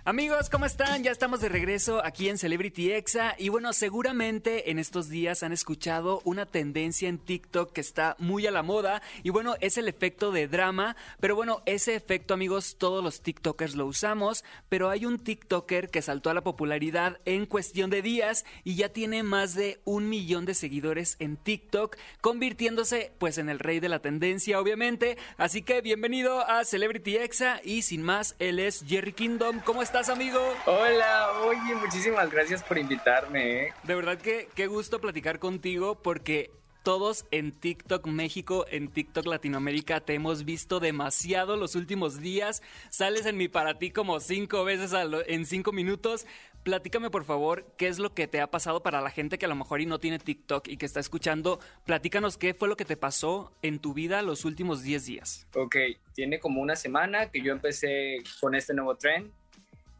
Amigos, 0.06 0.50
¿cómo 0.50 0.66
están? 0.66 1.02
Ya 1.02 1.12
estamos 1.12 1.40
de 1.40 1.48
regreso 1.48 2.04
aquí 2.04 2.28
en 2.28 2.38
Celebrity 2.38 2.92
Exa 2.92 3.36
y 3.38 3.48
bueno, 3.48 3.72
seguramente 3.72 4.70
en 4.70 4.78
estos 4.78 5.08
días 5.08 5.44
han 5.44 5.54
escuchado 5.54 6.22
una 6.26 6.46
tendencia 6.46 7.08
en 7.08 7.20
TikTok 7.20 7.72
que 7.72 7.80
está 7.80 8.18
muy 8.20 8.46
a 8.46 8.52
la 8.52 8.64
moda 8.64 9.02
y 9.24 9.30
bueno, 9.30 9.56
es 9.62 9.78
el 9.78 9.88
efecto 9.88 10.34
de 10.34 10.50
drama, 10.50 10.98
pero 11.22 11.38
bueno, 11.38 11.64
ese 11.66 11.96
efecto 11.96 12.34
amigos 12.34 12.76
todos 12.78 13.02
los 13.02 13.22
TikTokers 13.22 13.76
lo 13.76 13.86
usamos, 13.86 14.44
pero 14.68 14.90
hay 14.90 15.06
un 15.06 15.20
TikToker 15.20 15.90
que 15.90 16.02
saltó 16.02 16.30
a 16.30 16.34
la 16.34 16.44
popularidad 16.44 17.22
en 17.24 17.46
cuestión 17.46 17.90
de 17.90 18.02
días 18.02 18.44
y 18.66 18.76
ya 18.76 18.90
tiene 18.90 19.24
más 19.24 19.56
de 19.56 19.80
un 19.86 20.10
millón 20.10 20.44
de 20.44 20.54
seguidores 20.54 21.16
en 21.20 21.38
TikTok, 21.38 21.96
convirtiéndose 22.20 23.14
pues 23.20 23.38
en 23.38 23.48
el 23.48 23.60
rey 23.60 23.80
de 23.80 23.88
la 23.88 24.00
tendencia 24.00 24.60
obviamente, 24.60 25.18
así 25.38 25.62
que 25.62 25.80
bienvenido 25.80 26.46
a 26.46 26.66
Celebrity 26.66 27.16
Exa 27.16 27.62
y 27.64 27.84
sin 27.84 28.04
más, 28.04 28.36
él 28.40 28.60
es 28.60 28.84
Jerry 28.86 29.14
Kingdom, 29.14 29.62
¿cómo 29.62 29.82
estás? 29.82 29.93
Estás, 29.94 30.10
amigo? 30.10 30.40
Hola, 30.66 31.34
oye, 31.46 31.76
muchísimas 31.76 32.32
gracias 32.32 32.64
por 32.64 32.80
invitarme. 32.80 33.66
¿eh? 33.66 33.74
De 33.84 33.94
verdad 33.94 34.18
que 34.18 34.50
qué 34.56 34.66
gusto 34.66 35.00
platicar 35.00 35.38
contigo 35.38 36.02
porque 36.02 36.50
todos 36.82 37.28
en 37.30 37.52
TikTok 37.52 38.08
México, 38.08 38.66
en 38.72 38.88
TikTok 38.88 39.28
Latinoamérica, 39.28 40.00
te 40.02 40.16
hemos 40.16 40.46
visto 40.46 40.80
demasiado 40.80 41.58
los 41.58 41.76
últimos 41.76 42.20
días. 42.20 42.64
Sales 42.90 43.28
en 43.28 43.38
mi 43.38 43.50
para 43.50 43.78
ti 43.78 43.92
como 43.92 44.20
cinco 44.20 44.64
veces 44.64 44.94
lo, 44.94 45.24
en 45.28 45.46
cinco 45.46 45.72
minutos. 45.72 46.26
Platícame 46.64 47.12
por 47.12 47.24
favor 47.24 47.64
qué 47.78 47.88
es 47.88 48.00
lo 48.00 48.16
que 48.16 48.28
te 48.28 48.42
ha 48.42 48.50
pasado 48.50 48.82
para 48.82 49.00
la 49.00 49.12
gente 49.12 49.38
que 49.38 49.46
a 49.46 49.50
lo 49.50 49.56
mejor 49.56 49.80
y 49.80 49.86
no 49.86 50.00
tiene 50.00 50.18
TikTok 50.18 50.70
y 50.70 50.78
que 50.78 50.88
está 50.88 51.02
escuchando. 51.02 51.60
Platícanos 51.86 52.38
qué 52.38 52.56
fue 52.56 52.68
lo 52.68 52.78
que 52.78 52.86
te 52.86 52.98
pasó 52.98 53.54
en 53.62 53.78
tu 53.78 53.94
vida 53.94 54.24
los 54.24 54.44
últimos 54.44 54.82
10 54.82 55.06
días. 55.06 55.48
Ok, 55.56 55.76
tiene 56.16 56.40
como 56.40 56.62
una 56.62 56.76
semana 56.76 57.30
que 57.30 57.44
yo 57.44 57.52
empecé 57.52 58.24
con 58.42 58.56
este 58.56 58.74
nuevo 58.74 58.96
trend 58.96 59.32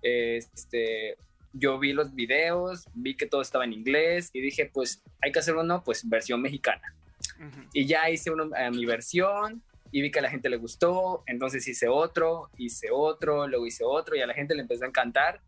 este, 0.04 1.18
yo 1.54 1.80
vi 1.80 1.94
los 1.94 2.14
videos, 2.14 2.86
vi 2.94 3.16
que 3.16 3.26
todo 3.26 3.42
estaba 3.42 3.64
en 3.64 3.74
inglés 3.74 4.30
y 4.34 4.42
dije, 4.42 4.70
pues 4.72 5.02
hay 5.22 5.32
que 5.32 5.40
hacer 5.40 5.56
uno, 5.56 5.84
pues 5.84 6.08
versión 6.08 6.42
mexicana. 6.42 6.94
Uh 7.40 7.44
-huh. 7.44 7.68
Y 7.74 7.86
ya 7.86 8.10
hice 8.10 8.32
uno, 8.32 8.50
a 8.56 8.70
mi 8.70 8.86
versión 8.86 9.64
y 9.92 10.02
vi 10.02 10.12
que 10.12 10.20
a 10.20 10.24
la 10.24 10.30
gente 10.30 10.50
le 10.50 10.58
gustó, 10.58 11.24
entonces 11.28 11.68
hice 11.68 11.88
otro, 11.88 12.50
hice 12.58 12.90
otro, 12.92 13.48
luego 13.48 13.66
hice 13.68 13.84
otro 13.84 14.16
y 14.16 14.22
a 14.22 14.28
la 14.28 14.34
gente 14.34 14.56
le 14.56 14.62
empezó 14.62 14.86
a 14.86 14.88
encantar. 14.88 15.40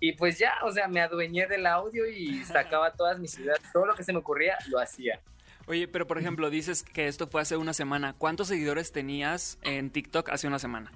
Y 0.00 0.12
pues 0.12 0.38
ya, 0.38 0.54
o 0.64 0.72
sea, 0.72 0.88
me 0.88 1.02
adueñé 1.02 1.46
del 1.46 1.66
audio 1.66 2.08
y 2.08 2.42
sacaba 2.44 2.92
todas 2.94 3.18
mis 3.18 3.38
ideas, 3.38 3.58
todo 3.72 3.84
lo 3.84 3.94
que 3.94 4.02
se 4.02 4.12
me 4.14 4.18
ocurría, 4.20 4.56
lo 4.68 4.80
hacía. 4.80 5.20
Oye, 5.66 5.86
pero 5.86 6.06
por 6.06 6.18
ejemplo, 6.18 6.48
dices 6.48 6.82
que 6.82 7.06
esto 7.06 7.26
fue 7.26 7.42
hace 7.42 7.58
una 7.58 7.74
semana. 7.74 8.14
¿Cuántos 8.16 8.48
seguidores 8.48 8.90
tenías 8.90 9.58
en 9.62 9.90
TikTok 9.90 10.30
hace 10.30 10.48
una 10.48 10.58
semana? 10.58 10.90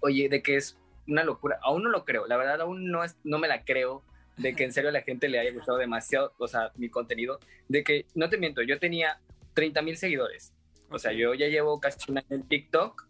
Oye, 0.00 0.28
de 0.28 0.42
que 0.42 0.56
es 0.56 0.78
una 1.06 1.24
locura. 1.24 1.58
Aún 1.62 1.82
no 1.82 1.90
lo 1.90 2.04
creo, 2.04 2.26
la 2.26 2.36
verdad 2.36 2.60
aún 2.60 2.90
no, 2.90 3.04
es, 3.04 3.16
no 3.24 3.38
me 3.38 3.48
la 3.48 3.64
creo 3.64 4.02
de 4.36 4.54
que 4.54 4.64
en 4.64 4.72
serio 4.72 4.90
a 4.90 4.92
la 4.92 5.02
gente 5.02 5.28
le 5.28 5.38
haya 5.38 5.52
gustado 5.52 5.78
demasiado, 5.78 6.34
o 6.38 6.48
sea, 6.48 6.72
mi 6.76 6.88
contenido, 6.88 7.38
de 7.68 7.84
que, 7.84 8.06
no 8.14 8.28
te 8.28 8.38
miento, 8.38 8.62
yo 8.62 8.78
tenía 8.78 9.20
30 9.54 9.82
mil 9.82 9.96
seguidores. 9.96 10.52
O 10.88 10.98
sea, 10.98 11.12
yo 11.12 11.34
ya 11.34 11.48
llevo 11.48 11.80
casi 11.80 12.10
un 12.10 12.18
año 12.18 12.26
en 12.30 12.46
TikTok 12.46 13.06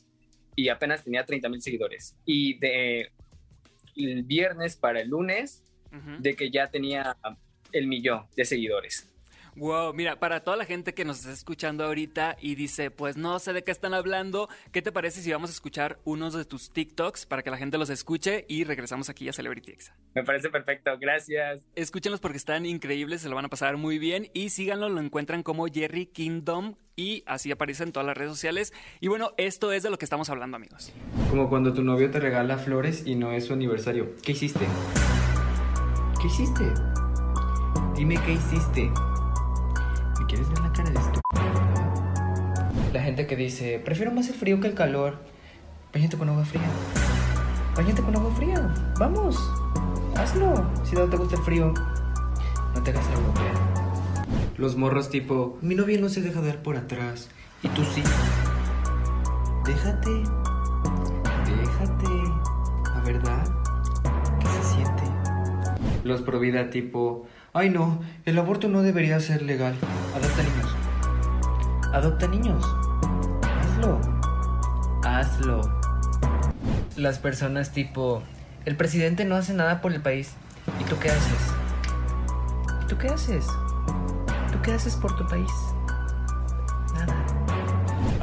y 0.57 0.69
apenas 0.69 1.05
tenía 1.05 1.25
30 1.25 1.49
mil 1.49 1.63
seguidores. 1.63 2.17
Y 2.25 2.59
de 2.59 3.11
el 3.97 4.23
viernes 4.23 4.77
para 4.77 5.01
el 5.01 5.09
lunes, 5.09 5.65
de 6.21 6.35
que 6.35 6.51
ya 6.51 6.71
tenía 6.71 7.17
el 7.73 7.87
millón 7.87 8.27
de 8.35 8.47
seguidores. 8.47 9.12
Wow, 9.57 9.93
mira, 9.93 10.19
para 10.19 10.41
toda 10.41 10.57
la 10.57 10.65
gente 10.65 10.95
que 10.95 11.05
nos 11.05 11.19
está 11.21 11.33
escuchando 11.33 11.85
ahorita 11.85 12.37
y 12.41 12.55
dice, 12.55 12.91
pues 12.91 13.19
no 13.19 13.39
sé 13.39 13.53
de 13.53 13.63
qué 13.63 13.71
están 13.71 13.93
hablando, 13.93 14.49
¿qué 14.73 14.81
te 14.81 14.93
parece 14.93 15.21
si 15.21 15.31
vamos 15.31 15.51
a 15.51 15.53
escuchar 15.53 15.99
unos 16.05 16.33
de 16.33 16.47
tus 16.47 16.71
TikToks 16.71 17.27
para 17.27 17.43
que 17.43 17.51
la 17.51 17.59
gente 17.59 17.77
los 17.77 17.91
escuche 17.91 18.47
y 18.49 18.65
regresamos 18.65 19.11
aquí 19.11 19.29
a 19.29 19.33
Celebrity 19.33 19.73
Exa? 19.73 19.95
Me 20.15 20.25
parece 20.25 20.49
perfecto, 20.49 20.93
gracias. 20.99 21.67
Escúchenlos 21.75 22.21
porque 22.21 22.39
están 22.39 22.65
increíbles, 22.65 23.21
se 23.21 23.29
lo 23.29 23.35
van 23.35 23.45
a 23.45 23.49
pasar 23.49 23.77
muy 23.77 23.99
bien 23.99 24.31
y 24.33 24.49
síganlo, 24.49 24.89
lo 24.89 25.01
encuentran 25.01 25.43
como 25.43 25.67
Jerry 25.67 26.07
Kingdom 26.07 26.77
y 26.97 27.23
así 27.27 27.51
aparece 27.53 27.85
en 27.85 27.93
todas 27.93 28.07
las 28.07 28.17
redes 28.17 28.33
sociales. 28.33 28.73
Y 29.01 29.09
bueno, 29.09 29.33
esto 29.37 29.73
es 29.73 29.83
de 29.83 29.91
lo 29.91 29.99
que 29.99 30.07
estamos 30.07 30.31
hablando, 30.31 30.57
amigos. 30.57 30.93
Como 31.29 31.51
cuando 31.51 31.75
tu 31.75 31.83
novio 31.83 32.11
te 32.11 32.21
regala 32.21 32.57
flores 32.57 33.07
y 33.07 33.17
no 33.17 33.33
es 33.33 33.47
su 33.47 33.53
aniversario. 33.53 34.15
¿Qué 34.23 34.33
hiciste? 34.33 34.67
¿Qué 36.21 36.27
hiciste? 36.27 36.65
Dime 37.95 38.19
qué 38.25 38.33
hiciste. 38.33 38.91
¿Me 40.23 40.29
quieres 40.29 40.49
ver 40.51 40.61
la 40.61 40.73
cara 40.73 40.89
de 40.89 41.01
esto? 41.01 41.21
La 42.93 43.03
gente 43.03 43.27
que 43.27 43.35
dice, 43.35 43.83
prefiero 43.85 44.13
más 44.13 44.29
el 44.29 44.37
frío 44.37 44.61
que 44.61 44.69
el 44.69 44.75
calor. 44.75 45.17
Báñate 45.93 46.17
con 46.17 46.29
agua 46.29 46.45
fría. 46.45 46.63
Báñate 47.77 48.03
con 48.03 48.15
agua 48.15 48.33
fría. 48.37 48.73
Vamos. 49.01 49.37
Hazlo. 50.15 50.65
Si 50.85 50.95
no 50.95 51.07
te 51.07 51.17
gusta 51.17 51.35
el 51.35 51.43
frío, 51.43 51.75
no 52.73 52.83
te 52.85 52.93
hagas 52.93 53.05
la 53.09 53.15
europea. 53.15 53.53
Los 54.59 54.77
morros 54.77 55.11
tipo, 55.11 55.59
mi 55.61 55.75
novia 55.75 55.99
no 56.01 56.09
se 56.09 56.23
deja 56.23 56.41
dar 56.41 56.63
por 56.63 56.77
atrás. 56.77 57.29
Y 57.65 57.69
tú 57.71 57.83
sí. 57.83 58.05
Déjate. 59.67 60.23
Déjate. 61.51 62.09
La 62.95 63.01
verdad. 63.05 63.45
¿Qué 64.39 64.47
se 64.47 64.75
siente? 64.77 65.03
Los 66.05 66.23
pro 66.23 66.39
vida 66.39 66.71
tipo, 66.71 67.27
ay 67.55 67.71
no, 67.71 68.01
el 68.25 68.39
aborto 68.39 68.69
no 68.69 68.83
debería 68.83 69.21
ser 69.21 69.43
legal. 69.43 69.75
Adopta 70.15 70.43
niños. 70.43 70.77
Adopta 71.93 72.27
niños. 72.29 72.65
Hazlo. 73.43 74.01
Hazlo. 75.05 75.61
Las 76.97 77.19
personas 77.19 77.73
tipo, 77.73 78.23
el 78.65 78.77
presidente 78.77 79.25
no 79.25 79.37
hace 79.37 79.55
nada 79.55 79.81
por 79.81 79.93
el 79.93 80.01
país. 80.01 80.33
¿Y 80.81 80.85
tú 80.85 80.99
qué 80.99 81.11
haces? 81.11 81.53
¿Y 82.83 82.87
tú 82.87 82.97
qué 82.99 83.09
haces? 83.09 83.47
¿Tú 84.53 84.61
qué 84.63 84.73
haces 84.73 84.97
por 84.97 85.17
tu 85.17 85.27
país? 85.27 85.51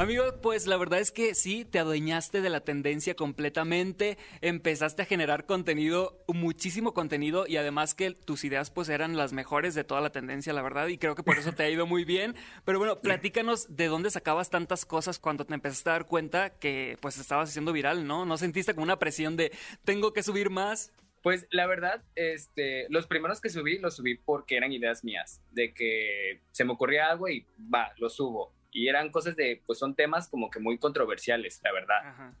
Amigo, 0.00 0.24
pues 0.40 0.66
la 0.66 0.78
verdad 0.78 0.98
es 0.98 1.12
que 1.12 1.34
sí, 1.34 1.66
te 1.66 1.78
adueñaste 1.78 2.40
de 2.40 2.48
la 2.48 2.62
tendencia 2.62 3.14
completamente, 3.14 4.16
empezaste 4.40 5.02
a 5.02 5.04
generar 5.04 5.44
contenido, 5.44 6.24
muchísimo 6.26 6.94
contenido 6.94 7.46
y 7.46 7.58
además 7.58 7.94
que 7.94 8.12
tus 8.12 8.44
ideas 8.44 8.70
pues 8.70 8.88
eran 8.88 9.18
las 9.18 9.34
mejores 9.34 9.74
de 9.74 9.84
toda 9.84 10.00
la 10.00 10.08
tendencia, 10.08 10.54
la 10.54 10.62
verdad, 10.62 10.86
y 10.86 10.96
creo 10.96 11.14
que 11.14 11.22
por 11.22 11.36
eso 11.36 11.52
te 11.52 11.64
ha 11.64 11.68
ido 11.68 11.86
muy 11.86 12.06
bien. 12.06 12.34
Pero 12.64 12.78
bueno, 12.78 13.02
platícanos 13.02 13.76
de 13.76 13.88
dónde 13.88 14.10
sacabas 14.10 14.48
tantas 14.48 14.86
cosas 14.86 15.18
cuando 15.18 15.44
te 15.44 15.52
empezaste 15.52 15.90
a 15.90 15.92
dar 15.92 16.06
cuenta 16.06 16.48
que 16.58 16.96
pues 17.02 17.18
estabas 17.18 17.50
haciendo 17.50 17.74
viral, 17.74 18.06
¿no? 18.06 18.24
¿No 18.24 18.38
sentiste 18.38 18.72
como 18.72 18.84
una 18.84 18.98
presión 18.98 19.36
de 19.36 19.52
tengo 19.84 20.14
que 20.14 20.22
subir 20.22 20.48
más? 20.48 20.94
Pues 21.22 21.46
la 21.50 21.66
verdad, 21.66 22.02
este, 22.14 22.86
los 22.88 23.06
primeros 23.06 23.42
que 23.42 23.50
subí, 23.50 23.76
los 23.76 23.96
subí 23.96 24.14
porque 24.14 24.56
eran 24.56 24.72
ideas 24.72 25.04
mías, 25.04 25.42
de 25.50 25.74
que 25.74 26.40
se 26.52 26.64
me 26.64 26.72
ocurría 26.72 27.10
algo 27.10 27.28
y 27.28 27.46
va, 27.70 27.92
lo 27.98 28.08
subo 28.08 28.54
y 28.72 28.88
eran 28.88 29.10
cosas 29.10 29.36
de, 29.36 29.62
pues 29.66 29.78
son 29.78 29.94
temas 29.94 30.28
como 30.28 30.50
que 30.50 30.60
muy 30.60 30.78
controversiales, 30.78 31.60
la 31.62 31.72
verdad. 31.72 32.34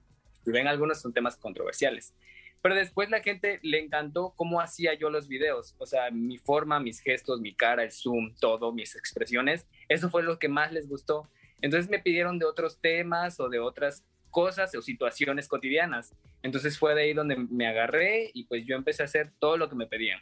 Si 0.44 0.50
ven 0.50 0.66
algunos 0.66 1.00
son 1.00 1.12
temas 1.12 1.36
controversiales. 1.36 2.14
Pero 2.62 2.74
después 2.74 3.08
la 3.08 3.20
gente 3.20 3.58
le 3.62 3.78
encantó 3.78 4.34
cómo 4.36 4.60
hacía 4.60 4.92
yo 4.94 5.08
los 5.08 5.28
videos, 5.28 5.74
o 5.78 5.86
sea, 5.86 6.10
mi 6.10 6.36
forma, 6.36 6.78
mis 6.78 7.00
gestos, 7.00 7.40
mi 7.40 7.54
cara, 7.54 7.82
el 7.82 7.90
zoom, 7.90 8.34
todo, 8.38 8.72
mis 8.72 8.96
expresiones, 8.96 9.66
eso 9.88 10.10
fue 10.10 10.22
lo 10.22 10.38
que 10.38 10.48
más 10.48 10.70
les 10.70 10.86
gustó. 10.86 11.30
Entonces 11.62 11.90
me 11.90 11.98
pidieron 11.98 12.38
de 12.38 12.44
otros 12.44 12.78
temas 12.80 13.40
o 13.40 13.48
de 13.48 13.58
otras 13.58 14.04
cosas 14.30 14.74
o 14.74 14.82
situaciones 14.82 15.48
cotidianas. 15.48 16.14
Entonces 16.42 16.78
fue 16.78 16.94
de 16.94 17.02
ahí 17.02 17.12
donde 17.14 17.36
me 17.36 17.66
agarré 17.66 18.30
y 18.32 18.44
pues 18.44 18.64
yo 18.66 18.76
empecé 18.76 19.02
a 19.02 19.06
hacer 19.06 19.32
todo 19.38 19.56
lo 19.56 19.68
que 19.68 19.76
me 19.76 19.86
pedían. 19.86 20.20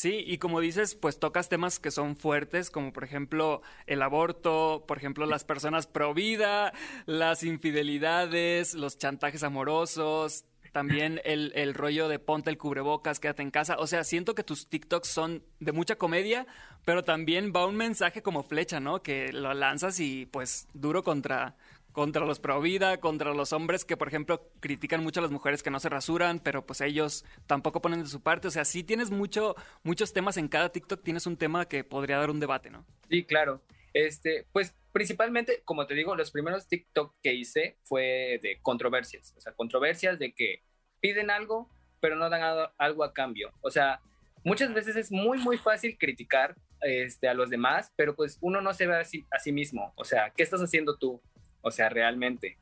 Sí, 0.00 0.24
y 0.26 0.38
como 0.38 0.60
dices, 0.60 0.94
pues 0.94 1.18
tocas 1.18 1.50
temas 1.50 1.78
que 1.78 1.90
son 1.90 2.16
fuertes, 2.16 2.70
como 2.70 2.90
por 2.90 3.04
ejemplo 3.04 3.60
el 3.86 4.00
aborto, 4.00 4.86
por 4.88 4.96
ejemplo 4.96 5.26
las 5.26 5.44
personas 5.44 5.86
pro 5.86 6.14
vida, 6.14 6.72
las 7.04 7.42
infidelidades, 7.42 8.72
los 8.72 8.96
chantajes 8.96 9.42
amorosos, 9.42 10.46
también 10.72 11.20
el, 11.24 11.52
el, 11.54 11.74
rollo 11.74 12.08
de 12.08 12.18
ponte 12.18 12.48
el 12.48 12.56
cubrebocas, 12.56 13.20
quédate 13.20 13.42
en 13.42 13.50
casa. 13.50 13.76
O 13.78 13.86
sea, 13.86 14.02
siento 14.02 14.34
que 14.34 14.42
tus 14.42 14.70
TikToks 14.70 15.06
son 15.06 15.42
de 15.58 15.72
mucha 15.72 15.96
comedia, 15.96 16.46
pero 16.86 17.04
también 17.04 17.52
va 17.54 17.66
un 17.66 17.76
mensaje 17.76 18.22
como 18.22 18.42
flecha, 18.42 18.80
¿no? 18.80 19.02
Que 19.02 19.34
lo 19.34 19.52
lanzas 19.52 20.00
y 20.00 20.24
pues 20.24 20.66
duro 20.72 21.04
contra, 21.04 21.56
contra 22.00 22.24
los 22.24 22.40
pro 22.40 22.62
vida, 22.62 22.98
contra 22.98 23.34
los 23.34 23.52
hombres 23.52 23.84
que, 23.84 23.94
por 23.94 24.08
ejemplo, 24.08 24.50
critican 24.60 25.02
mucho 25.02 25.20
a 25.20 25.22
las 25.22 25.30
mujeres 25.30 25.62
que 25.62 25.70
no 25.70 25.80
se 25.80 25.90
rasuran, 25.90 26.40
pero 26.40 26.64
pues 26.64 26.80
ellos 26.80 27.26
tampoco 27.46 27.82
ponen 27.82 28.00
de 28.00 28.08
su 28.08 28.22
parte. 28.22 28.48
O 28.48 28.50
sea, 28.50 28.64
sí 28.64 28.82
tienes 28.82 29.10
mucho, 29.10 29.54
muchos 29.82 30.14
temas 30.14 30.38
en 30.38 30.48
cada 30.48 30.72
TikTok, 30.72 31.02
tienes 31.02 31.26
un 31.26 31.36
tema 31.36 31.68
que 31.68 31.84
podría 31.84 32.16
dar 32.16 32.30
un 32.30 32.40
debate, 32.40 32.70
¿no? 32.70 32.86
Sí, 33.10 33.22
claro. 33.24 33.60
Este, 33.92 34.46
pues 34.50 34.74
principalmente, 34.92 35.60
como 35.66 35.86
te 35.86 35.92
digo, 35.92 36.16
los 36.16 36.30
primeros 36.30 36.68
TikTok 36.68 37.16
que 37.22 37.34
hice 37.34 37.76
fue 37.82 38.40
de 38.42 38.58
controversias. 38.62 39.34
O 39.36 39.40
sea, 39.42 39.52
controversias 39.52 40.18
de 40.18 40.32
que 40.32 40.62
piden 41.00 41.30
algo, 41.30 41.68
pero 42.00 42.16
no 42.16 42.30
dan 42.30 42.70
algo 42.78 43.04
a 43.04 43.12
cambio. 43.12 43.52
O 43.60 43.70
sea, 43.70 44.00
muchas 44.42 44.72
veces 44.72 44.96
es 44.96 45.12
muy, 45.12 45.36
muy 45.36 45.58
fácil 45.58 45.98
criticar 45.98 46.56
este, 46.80 47.28
a 47.28 47.34
los 47.34 47.50
demás, 47.50 47.92
pero 47.94 48.16
pues 48.16 48.38
uno 48.40 48.62
no 48.62 48.72
se 48.72 48.86
ve 48.86 48.96
a 48.96 49.04
sí, 49.04 49.26
a 49.30 49.38
sí 49.38 49.52
mismo. 49.52 49.92
O 49.96 50.04
sea, 50.04 50.32
¿qué 50.34 50.42
estás 50.42 50.62
haciendo 50.62 50.96
tú? 50.96 51.20
O 51.62 51.70
sea, 51.70 51.88
realmente. 51.88 52.58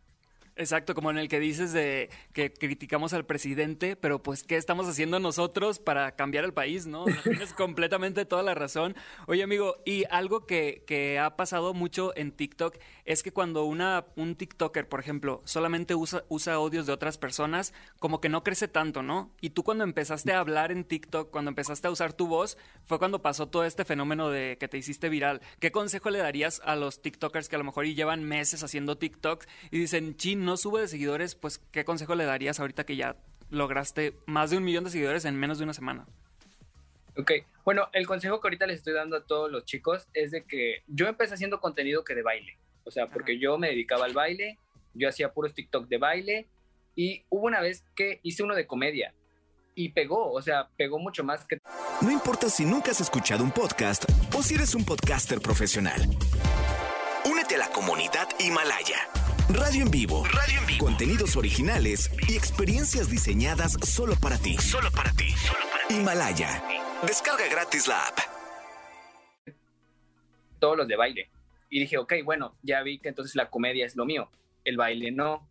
Exacto, 0.59 0.93
como 0.93 1.13
en 1.13 1.19
el 1.19 1.29
que 1.29 1.39
dices 1.39 1.73
de 1.73 2.11
que 2.33 2.53
criticamos 2.53 3.13
al 3.13 3.25
presidente, 3.25 3.95
pero 3.95 4.25
pues 4.25 4.43
¿qué 4.43 4.57
estamos 4.57 4.89
haciendo 4.89 5.21
nosotros 5.21 5.79
para 5.79 6.17
cambiar 6.17 6.45
el 6.45 6.53
país, 6.53 6.85
no? 6.85 7.05
Tienes 7.23 7.53
completamente 7.55 8.25
toda 8.25 8.43
la 8.43 8.57
razón. 8.57 8.97
Oye, 9.29 9.45
amigo, 9.45 9.77
y 9.87 10.03
algo 10.11 10.47
que, 10.47 10.83
que, 10.85 11.21
ha 11.21 11.37
pasado 11.37 11.75
mucho 11.75 12.13
en 12.17 12.33
TikTok 12.33 12.77
es 13.05 13.23
que 13.23 13.33
cuando 13.33 13.67
una, 13.67 14.07
un 14.17 14.35
TikToker, 14.35 14.89
por 14.89 14.99
ejemplo, 14.99 15.43
solamente 15.45 15.95
usa, 15.95 16.25
usa 16.29 16.55
audios 16.55 16.87
de 16.87 16.93
otras 16.93 17.19
personas, 17.19 17.73
como 18.01 18.21
que 18.21 18.29
no 18.29 18.43
crece 18.43 18.67
tanto, 18.67 19.05
¿no? 19.05 19.31
Y 19.41 19.51
tú 19.51 19.63
cuando 19.63 19.85
empezaste 19.85 20.33
a 20.33 20.41
hablar 20.41 20.73
en 20.73 20.83
TikTok, 20.83 21.31
cuando 21.31 21.51
empezaste 21.51 21.87
a 21.87 21.93
usar 21.93 22.15
tu 22.15 22.27
voz, 22.27 22.59
fue 22.85 22.99
cuando 22.99 23.23
pasó 23.23 23.47
todo 23.47 23.65
este 23.65 23.85
fenómeno 23.85 24.29
de 24.29 24.57
que 24.59 24.67
te 24.67 24.77
hiciste 24.77 25.09
viral. 25.09 25.41
¿Qué 25.61 25.71
consejo 25.71 26.11
le 26.11 26.19
darías 26.19 26.61
a 26.65 26.75
los 26.75 27.01
TikTokers 27.01 27.49
que 27.49 27.55
a 27.55 27.61
lo 27.61 27.65
mejor 27.65 27.87
llevan 27.87 28.25
meses 28.25 28.65
haciendo 28.65 28.99
TikTok 28.99 29.45
y 29.71 29.79
dicen, 29.79 30.17
chin, 30.17 30.48
no 30.49 30.57
sube 30.57 30.81
de 30.81 30.89
seguidores, 30.89 31.35
pues 31.35 31.59
¿qué 31.59 31.85
consejo 31.85 32.15
le 32.15 32.25
darías 32.25 32.59
ahorita 32.59 32.85
que 32.85 32.97
ya 32.97 33.17
lograste 33.51 34.15
más 34.27 34.51
de 34.51 34.57
un 34.57 34.65
millón 34.65 34.85
de 34.85 34.91
seguidores 34.91 35.25
en 35.25 35.37
menos 35.37 35.59
de 35.59 35.65
una 35.65 35.75
semana? 35.75 36.07
Ok, 37.17 37.33
bueno, 37.65 37.89
el 37.93 38.07
consejo 38.07 38.41
que 38.41 38.47
ahorita 38.47 38.67
les 38.67 38.79
estoy 38.79 38.95
dando 38.95 39.17
a 39.17 39.25
todos 39.25 39.51
los 39.51 39.65
chicos 39.65 40.09
es 40.15 40.31
de 40.31 40.45
que 40.45 40.83
yo 40.87 41.07
empecé 41.07 41.35
haciendo 41.35 41.61
contenido 41.61 42.05
que 42.05 42.15
de 42.15 42.23
baile, 42.23 42.59
o 42.85 42.91
sea, 42.91 43.09
porque 43.09 43.39
yo 43.39 43.59
me 43.59 43.69
dedicaba 43.69 44.07
al 44.07 44.15
baile, 44.15 44.59
yo 44.95 45.09
hacía 45.09 45.33
puros 45.33 45.53
TikTok 45.53 45.89
de 45.89 45.99
baile 45.99 46.49
y 46.95 47.25
hubo 47.29 47.47
una 47.47 47.61
vez 47.61 47.85
que 47.95 48.21
hice 48.23 48.43
uno 48.43 48.55
de 48.55 48.67
comedia 48.67 49.15
y 49.75 49.91
pegó, 49.91 50.33
o 50.33 50.43
sea, 50.43 50.69
pegó 50.77 50.99
mucho 50.99 51.23
más 51.23 51.45
que... 51.45 51.61
No 52.01 52.11
importa 52.11 52.49
si 52.49 52.65
nunca 52.65 52.91
has 52.91 53.01
escuchado 53.01 53.45
un 53.45 53.53
podcast 53.53 54.05
o 54.35 54.43
si 54.43 54.55
eres 54.55 54.75
un 54.75 54.85
podcaster 54.85 55.41
profesional. 55.41 56.01
Únete 57.25 57.57
a 57.57 57.59
la 57.59 57.69
comunidad 57.69 58.29
Himalaya. 58.41 59.28
Radio 59.51 59.85
en 59.85 59.91
vivo. 59.91 60.25
Radio 60.27 60.61
en 60.61 60.67
vivo. 60.67 60.85
Contenidos 60.85 61.35
originales 61.35 62.11
y 62.29 62.37
experiencias 62.37 63.09
diseñadas 63.11 63.79
solo 63.83 64.15
para 64.21 64.37
ti. 64.37 64.59
Solo 64.59 64.91
para 64.91 65.11
ti. 65.13 65.35
Himalaya. 65.89 66.63
Descarga 67.07 67.49
gratis 67.49 67.89
la 67.89 68.09
app. 68.09 68.19
Todos 70.59 70.77
los 70.77 70.87
de 70.87 70.97
baile. 70.97 71.31
Y 71.71 71.81
dije, 71.81 71.97
ok, 71.97 72.13
bueno, 72.25 72.57
ya 72.63 72.83
vi 72.83 72.99
que 72.99 73.09
entonces 73.09 73.35
la 73.37 73.49
comedia 73.49 73.87
es 73.87 73.97
lo 73.97 74.05
mío. 74.05 74.31
El 74.65 74.77
baile 74.77 75.11
no. 75.13 75.49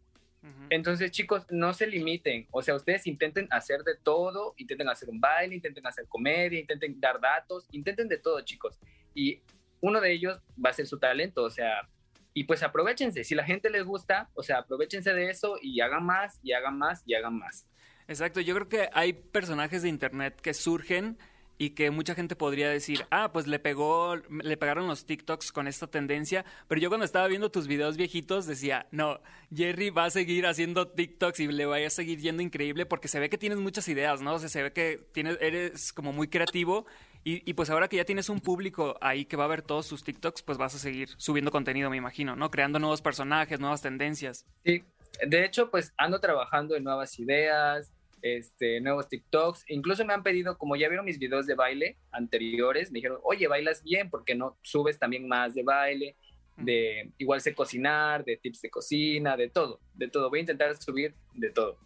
Entonces, 0.70 1.10
chicos, 1.10 1.48
no 1.50 1.74
se 1.74 1.88
limiten. 1.88 2.48
O 2.52 2.62
sea, 2.62 2.76
ustedes 2.76 3.08
intenten 3.08 3.48
hacer 3.50 3.84
de 3.84 3.96
todo, 3.96 4.54
intenten 4.58 4.90
hacer 4.90 5.10
un 5.10 5.20
baile, 5.20 5.56
intenten 5.56 5.88
hacer 5.88 6.06
comedia, 6.08 6.60
intenten 6.60 7.00
dar 7.02 7.20
datos, 7.20 7.68
intenten 7.72 8.08
de 8.08 8.18
todo, 8.18 8.40
chicos. 8.42 8.78
Y 9.16 9.42
uno 9.82 10.00
de 10.00 10.14
ellos 10.14 10.40
va 10.64 10.70
a 10.70 10.74
ser 10.74 10.86
su 10.86 11.00
talento. 11.00 11.44
O 11.44 11.50
sea, 11.50 11.90
y 12.38 12.44
pues 12.44 12.62
aprovechense, 12.62 13.24
si 13.24 13.34
la 13.34 13.44
gente 13.44 13.72
les 13.72 13.84
gusta, 13.84 14.30
o 14.36 14.44
sea, 14.44 14.60
aprovechense 14.60 15.12
de 15.12 15.32
eso 15.32 15.58
y 15.60 15.82
hagan 15.82 16.06
más 16.06 16.40
y 16.44 16.54
hagan 16.54 16.78
más 16.78 17.02
y 17.08 17.16
hagan 17.16 17.36
más. 17.36 17.66
Exacto, 18.08 18.42
yo 18.42 18.54
creo 18.54 18.70
que 18.70 18.90
hay 18.94 19.14
personajes 19.14 19.82
de 19.82 19.90
internet 19.90 20.40
que 20.40 20.54
surgen 20.54 21.18
y 21.58 21.72
que 21.72 21.90
mucha 21.90 22.14
gente 22.14 22.36
podría 22.36 22.70
decir, 22.70 23.08
ah, 23.10 23.32
pues 23.34 23.48
le 23.48 23.58
pegó, 23.58 24.18
le 24.18 24.56
pegaron 24.56 24.86
los 24.86 25.08
TikToks 25.08 25.52
con 25.52 25.68
esta 25.68 25.88
tendencia, 25.88 26.46
pero 26.68 26.80
yo 26.80 26.90
cuando 26.90 27.06
estaba 27.06 27.28
viendo 27.28 27.50
tus 27.50 27.66
videos 27.66 27.98
viejitos 27.98 28.46
decía, 28.46 28.86
no, 28.92 29.20
Jerry 29.52 29.90
va 29.90 30.06
a 30.06 30.12
seguir 30.12 30.46
haciendo 30.46 30.88
TikToks 30.88 31.40
y 31.40 31.48
le 31.48 31.66
va 31.66 31.78
a 31.78 31.90
seguir 31.90 32.20
yendo 32.20 32.44
increíble 32.44 32.86
porque 32.86 33.08
se 33.08 33.20
ve 33.20 33.32
que 33.32 33.40
tienes 33.40 33.58
muchas 33.58 33.88
ideas, 33.88 34.22
¿no? 34.22 34.36
O 34.36 34.40
sea, 34.40 34.50
se 34.50 34.62
ve 34.62 34.72
que 34.74 35.08
tienes, 35.12 35.40
eres 35.42 35.92
como 35.92 36.14
muy 36.14 36.28
creativo 36.28 36.86
y, 37.28 37.44
y 37.46 37.54
pues 37.56 37.70
ahora 37.70 37.90
que 37.90 37.98
ya 37.98 38.06
tienes 38.06 38.30
un 38.30 38.40
público 38.40 38.98
ahí 39.02 39.26
que 39.26 39.36
va 39.36 39.44
a 39.44 39.48
ver 39.48 39.62
todos 39.62 39.90
tus 39.90 40.02
TikToks, 40.02 40.44
pues 40.44 40.58
vas 40.58 40.76
a 40.76 40.80
seguir 40.80 41.10
subiendo 41.18 41.52
contenido, 41.52 41.90
me 41.90 41.98
imagino, 41.98 42.38
¿no? 42.38 42.50
Creando 42.50 42.80
nuevos 42.80 43.02
personajes, 43.02 43.60
nuevas 43.60 43.82
tendencias. 43.82 44.46
Sí, 44.64 44.86
de 45.28 45.44
hecho, 45.44 45.70
pues 45.70 45.94
ando 45.98 46.22
trabajando 46.22 46.78
en 46.78 46.86
nuevas 46.86 47.20
ideas, 47.20 47.92
este, 48.22 48.80
nuevos 48.80 49.10
TikToks. 49.10 49.66
Incluso 49.68 50.06
me 50.06 50.14
han 50.14 50.24
pedido, 50.24 50.58
como 50.58 50.78
ya 50.78 50.88
vieron 50.88 51.06
mis 51.06 51.20
videos 51.20 51.46
de 51.46 51.56
baile 51.56 51.98
anteriores, 52.12 52.94
me 52.94 53.00
dijeron, 53.00 53.20
oye, 53.24 53.46
bailas 53.50 53.84
bien, 53.84 54.10
¿por 54.10 54.24
qué 54.24 54.34
no 54.34 54.58
subes 54.62 54.98
también 54.98 55.28
más 55.28 55.54
de 55.54 55.64
baile? 55.64 56.16
De 56.56 57.12
igual 57.18 57.42
sé 57.42 57.54
cocinar, 57.54 58.24
de 58.24 58.38
tips 58.38 58.62
de 58.62 58.70
cocina, 58.70 59.36
de 59.36 59.50
todo, 59.50 59.82
de 59.96 60.08
todo. 60.08 60.30
Voy 60.30 60.40
a 60.40 60.44
intentar 60.44 60.78
subir 60.78 61.14
de 61.34 61.50
todo. 61.50 61.78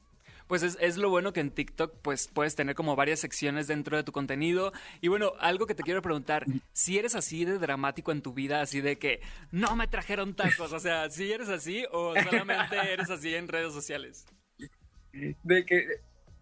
Pues 0.52 0.64
es, 0.64 0.78
es, 0.82 0.98
lo 0.98 1.10
bueno 1.10 1.32
que 1.32 1.40
en 1.40 1.50
TikTok 1.50 2.02
pues 2.02 2.28
puedes 2.28 2.58
tener 2.58 2.76
como 2.76 2.98
varias 2.98 3.22
secciones 3.22 3.68
dentro 3.68 3.96
de 3.96 4.04
tu 4.04 4.12
contenido. 4.12 4.74
Y 5.00 5.08
bueno, 5.08 5.32
algo 5.40 5.66
que 5.66 5.76
te 5.76 5.82
quiero 5.82 6.02
preguntar, 6.02 6.46
si 6.74 7.00
eres 7.00 7.16
así 7.16 7.46
de 7.46 7.58
dramático 7.58 8.12
en 8.12 8.22
tu 8.22 8.34
vida, 8.34 8.60
así 8.60 8.82
de 8.82 9.00
que 9.00 9.22
no 9.52 9.78
me 9.78 9.88
trajeron 9.88 10.36
tacos, 10.36 10.74
o 10.74 10.80
sea, 10.82 11.10
si 11.10 11.32
eres 11.32 11.48
así 11.48 11.86
o 11.94 12.16
solamente 12.22 12.76
eres 12.92 13.10
así 13.10 13.34
en 13.34 13.48
redes 13.48 13.72
sociales. 13.72 14.26
De 15.14 15.66
que 15.66 15.88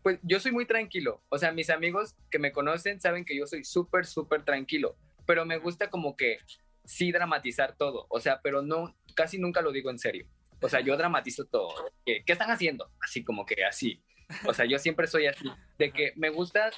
pues 0.01 0.17
yo 0.23 0.39
soy 0.39 0.53
muy 0.53 0.65
tranquilo. 0.65 1.21
O 1.29 1.37
sea, 1.37 1.51
mis 1.51 1.69
amigos 1.69 2.15
que 2.31 2.39
me 2.39 2.51
conocen 2.51 2.99
saben 2.99 3.25
que 3.25 3.37
yo 3.37 3.45
soy 3.45 3.63
súper, 3.63 4.07
súper 4.07 4.43
tranquilo. 4.43 4.95
Pero 5.27 5.45
me 5.45 5.59
gusta 5.59 5.91
como 5.91 6.15
que 6.15 6.39
sí 6.83 7.11
dramatizar 7.11 7.75
todo. 7.77 8.07
O 8.09 8.19
sea, 8.19 8.41
pero 8.41 8.63
no, 8.63 8.97
casi 9.13 9.37
nunca 9.37 9.61
lo 9.61 9.71
digo 9.71 9.91
en 9.91 9.99
serio. 9.99 10.25
O 10.61 10.69
sea, 10.69 10.81
yo 10.81 10.97
dramatizo 10.97 11.45
todo. 11.45 11.69
¿Qué, 12.05 12.23
¿Qué, 12.25 12.33
están 12.33 12.51
haciendo? 12.51 12.89
Así 13.01 13.23
como 13.23 13.45
que 13.45 13.63
así. 13.65 14.01
O 14.45 14.53
sea, 14.53 14.65
yo 14.65 14.77
siempre 14.79 15.07
soy 15.07 15.27
así. 15.27 15.49
De 15.77 15.91
que 15.91 16.13
me 16.15 16.29
gusta, 16.29 16.69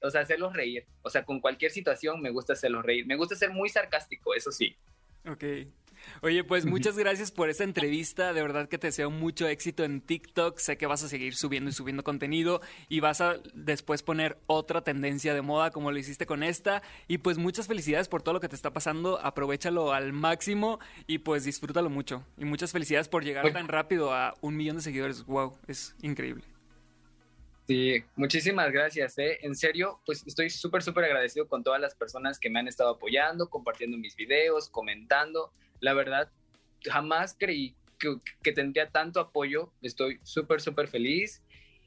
o 0.00 0.10
sea, 0.10 0.22
hacerlos 0.22 0.54
reír. 0.54 0.86
O 1.02 1.10
sea, 1.10 1.24
con 1.24 1.40
cualquier 1.40 1.70
situación 1.70 2.20
me 2.20 2.30
gusta 2.30 2.54
hacerlos 2.54 2.84
reír. 2.84 3.06
Me 3.06 3.16
gusta 3.16 3.36
ser 3.36 3.50
muy 3.50 3.68
sarcástico, 3.68 4.34
eso 4.34 4.50
sí. 4.50 4.76
Ok. 5.26 5.44
Oye, 6.22 6.44
pues 6.44 6.64
muchas 6.64 6.96
gracias 6.96 7.30
por 7.30 7.48
esta 7.48 7.64
entrevista. 7.64 8.32
De 8.32 8.42
verdad 8.42 8.68
que 8.68 8.78
te 8.78 8.88
deseo 8.88 9.10
mucho 9.10 9.46
éxito 9.46 9.84
en 9.84 10.00
TikTok. 10.00 10.58
Sé 10.58 10.76
que 10.76 10.86
vas 10.86 11.02
a 11.02 11.08
seguir 11.08 11.34
subiendo 11.34 11.70
y 11.70 11.72
subiendo 11.72 12.04
contenido 12.04 12.60
y 12.88 13.00
vas 13.00 13.20
a 13.20 13.36
después 13.54 14.02
poner 14.02 14.38
otra 14.46 14.82
tendencia 14.82 15.34
de 15.34 15.42
moda 15.42 15.70
como 15.70 15.92
lo 15.92 15.98
hiciste 15.98 16.26
con 16.26 16.42
esta. 16.42 16.82
Y 17.06 17.18
pues 17.18 17.38
muchas 17.38 17.66
felicidades 17.66 18.08
por 18.08 18.22
todo 18.22 18.34
lo 18.34 18.40
que 18.40 18.48
te 18.48 18.56
está 18.56 18.72
pasando. 18.72 19.18
Aprovechalo 19.22 19.92
al 19.92 20.12
máximo 20.12 20.78
y 21.06 21.18
pues 21.18 21.44
disfrútalo 21.44 21.90
mucho. 21.90 22.24
Y 22.36 22.44
muchas 22.44 22.72
felicidades 22.72 23.08
por 23.08 23.24
llegar 23.24 23.52
tan 23.52 23.68
rápido 23.68 24.12
a 24.12 24.34
un 24.40 24.56
millón 24.56 24.76
de 24.76 24.82
seguidores. 24.82 25.24
Wow, 25.24 25.56
es 25.66 25.94
increíble. 26.02 26.44
Sí, 27.68 28.02
muchísimas 28.16 28.72
gracias. 28.72 29.18
¿eh? 29.18 29.40
En 29.42 29.54
serio, 29.54 30.00
pues 30.06 30.26
estoy 30.26 30.48
súper, 30.48 30.82
súper 30.82 31.04
agradecido 31.04 31.46
con 31.46 31.62
todas 31.62 31.78
las 31.78 31.94
personas 31.94 32.40
que 32.40 32.48
me 32.48 32.58
han 32.58 32.66
estado 32.66 32.88
apoyando, 32.88 33.50
compartiendo 33.50 33.98
mis 33.98 34.16
videos, 34.16 34.70
comentando 34.70 35.52
la 35.80 35.92
verdad, 35.94 36.30
jamás 36.84 37.36
creí 37.38 37.76
que, 37.98 38.16
que 38.42 38.52
tendría 38.52 38.88
tanto 38.88 39.20
apoyo. 39.20 39.70
Estoy 39.82 40.18
súper, 40.22 40.62
súper 40.62 40.88
feliz 40.88 41.42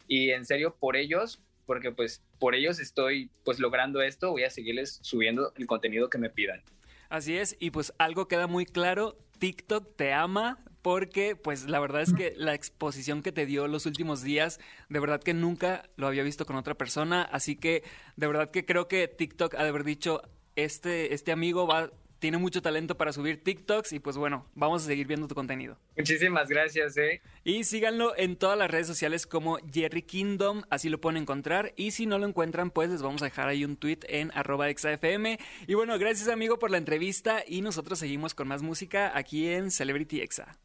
y 0.08 0.30
en 0.30 0.46
serio 0.46 0.76
por 0.80 0.96
ellos, 0.96 1.42
porque 1.66 1.92
pues 1.92 2.24
por 2.40 2.54
ellos 2.54 2.80
estoy 2.80 3.32
pues 3.44 3.60
logrando 3.60 4.04
esto, 4.04 4.30
voy 4.32 4.44
a 4.44 4.52
seguirles 4.52 5.00
subiendo 5.02 5.52
el 5.56 5.66
contenido 5.66 6.12
que 6.12 6.20
me 6.20 6.30
pidan. 6.30 6.62
Así 7.10 7.38
es, 7.38 7.58
y 7.60 7.72
pues 7.72 7.92
algo 7.98 8.28
queda 8.28 8.48
muy 8.48 8.66
claro, 8.66 9.18
TikTok 9.40 9.96
te 9.98 10.14
ama 10.14 10.64
porque 10.82 11.36
pues 11.36 11.66
la 11.70 11.80
verdad 11.80 12.02
es 12.02 12.14
que 12.14 12.34
la 12.36 12.54
exposición 12.54 13.22
que 13.22 13.32
te 13.32 13.46
dio 13.46 13.68
los 13.68 13.86
últimos 13.86 14.24
días, 14.24 14.60
de 14.90 15.00
verdad 15.00 15.22
que 15.22 15.34
nunca 15.34 15.90
lo 15.96 16.08
había 16.08 16.24
visto 16.24 16.46
con 16.46 16.56
otra 16.56 16.76
persona, 16.76 17.22
así 17.24 17.56
que 17.56 17.84
de 18.16 18.28
verdad 18.28 18.52
que 18.52 18.66
creo 18.66 18.88
que 18.88 19.08
TikTok 19.08 19.56
ha 19.56 19.64
de 19.64 19.70
haber 19.70 19.84
dicho, 19.84 20.22
este, 20.56 21.14
este 21.14 21.32
amigo 21.32 21.68
va 21.68 21.92
tiene 22.22 22.38
mucho 22.38 22.62
talento 22.62 22.96
para 22.96 23.12
subir 23.12 23.44
TikToks 23.44 23.94
y 23.94 24.00
pues 24.00 24.16
bueno, 24.16 24.46
vamos 24.54 24.84
a 24.84 24.86
seguir 24.86 25.08
viendo 25.08 25.28
tu 25.28 25.34
contenido. 25.34 25.78
Muchísimas 25.98 26.48
gracias, 26.48 26.96
eh. 26.98 27.20
Y 27.44 27.64
síganlo 27.64 28.16
en 28.16 28.36
todas 28.36 28.58
las 28.58 28.70
redes 28.70 28.86
sociales 28.86 29.26
como 29.26 29.58
Jerry 29.74 30.04
Kingdom, 30.04 30.62
así 30.70 30.90
lo 30.90 31.02
pueden 31.02 31.18
encontrar. 31.18 31.74
Y 31.76 31.92
si 31.92 32.06
no 32.06 32.20
lo 32.20 32.28
encuentran, 32.28 32.70
pues 32.70 32.92
les 32.92 33.02
vamos 33.02 33.24
a 33.24 33.26
dejar 33.26 33.50
ahí 33.50 33.66
un 33.66 33.76
tweet 33.76 34.00
en 34.04 34.32
arroba 34.36 34.70
exafm. 34.70 35.38
Y 35.66 35.74
bueno, 35.74 35.98
gracias 35.98 36.30
amigo 36.30 36.60
por 36.60 36.70
la 36.70 36.78
entrevista 36.78 37.44
y 37.46 37.62
nosotros 37.62 37.98
seguimos 37.98 38.36
con 38.36 38.48
más 38.48 38.62
música 38.62 39.12
aquí 39.18 39.48
en 39.48 39.72
Celebrity 39.72 40.22
Exa. 40.22 40.56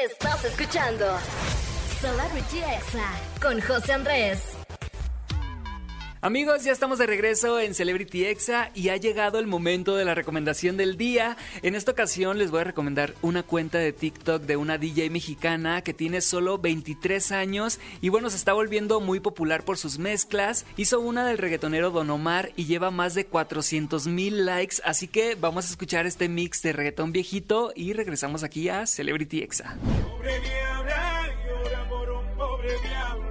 Estás 0.00 0.44
escuchando 0.44 1.18
Celebrity 2.00 2.58
Exa 2.58 3.12
con 3.42 3.60
José 3.60 3.92
Andrés. 3.92 4.56
Amigos, 6.26 6.64
ya 6.64 6.72
estamos 6.72 6.98
de 6.98 7.06
regreso 7.06 7.60
en 7.60 7.72
Celebrity 7.72 8.24
Exa 8.24 8.72
y 8.74 8.88
ha 8.88 8.96
llegado 8.96 9.38
el 9.38 9.46
momento 9.46 9.94
de 9.94 10.04
la 10.04 10.12
recomendación 10.12 10.76
del 10.76 10.96
día. 10.96 11.36
En 11.62 11.76
esta 11.76 11.92
ocasión 11.92 12.36
les 12.36 12.50
voy 12.50 12.62
a 12.62 12.64
recomendar 12.64 13.14
una 13.22 13.44
cuenta 13.44 13.78
de 13.78 13.92
TikTok 13.92 14.42
de 14.42 14.56
una 14.56 14.76
DJ 14.76 15.08
mexicana 15.10 15.82
que 15.82 15.94
tiene 15.94 16.20
solo 16.20 16.58
23 16.58 17.30
años 17.30 17.78
y 18.00 18.08
bueno, 18.08 18.28
se 18.28 18.38
está 18.38 18.54
volviendo 18.54 18.98
muy 18.98 19.20
popular 19.20 19.62
por 19.62 19.78
sus 19.78 20.00
mezclas. 20.00 20.66
Hizo 20.76 20.98
una 20.98 21.24
del 21.24 21.38
reggaetonero 21.38 21.92
Don 21.92 22.10
Omar 22.10 22.50
y 22.56 22.64
lleva 22.64 22.90
más 22.90 23.14
de 23.14 23.26
400 23.26 24.08
mil 24.08 24.46
likes, 24.46 24.78
así 24.82 25.06
que 25.06 25.36
vamos 25.36 25.66
a 25.66 25.70
escuchar 25.70 26.06
este 26.06 26.28
mix 26.28 26.60
de 26.60 26.72
reggaetón 26.72 27.12
viejito 27.12 27.72
y 27.76 27.92
regresamos 27.92 28.42
aquí 28.42 28.68
a 28.68 28.84
Celebrity 28.86 29.44
Exa. 29.44 29.76
Pobre 30.02 30.40
diabla, 30.40 31.36
llora 31.46 31.88
por 31.88 32.10
un 32.10 32.36
pobre 32.36 32.70
diablo. 32.82 33.25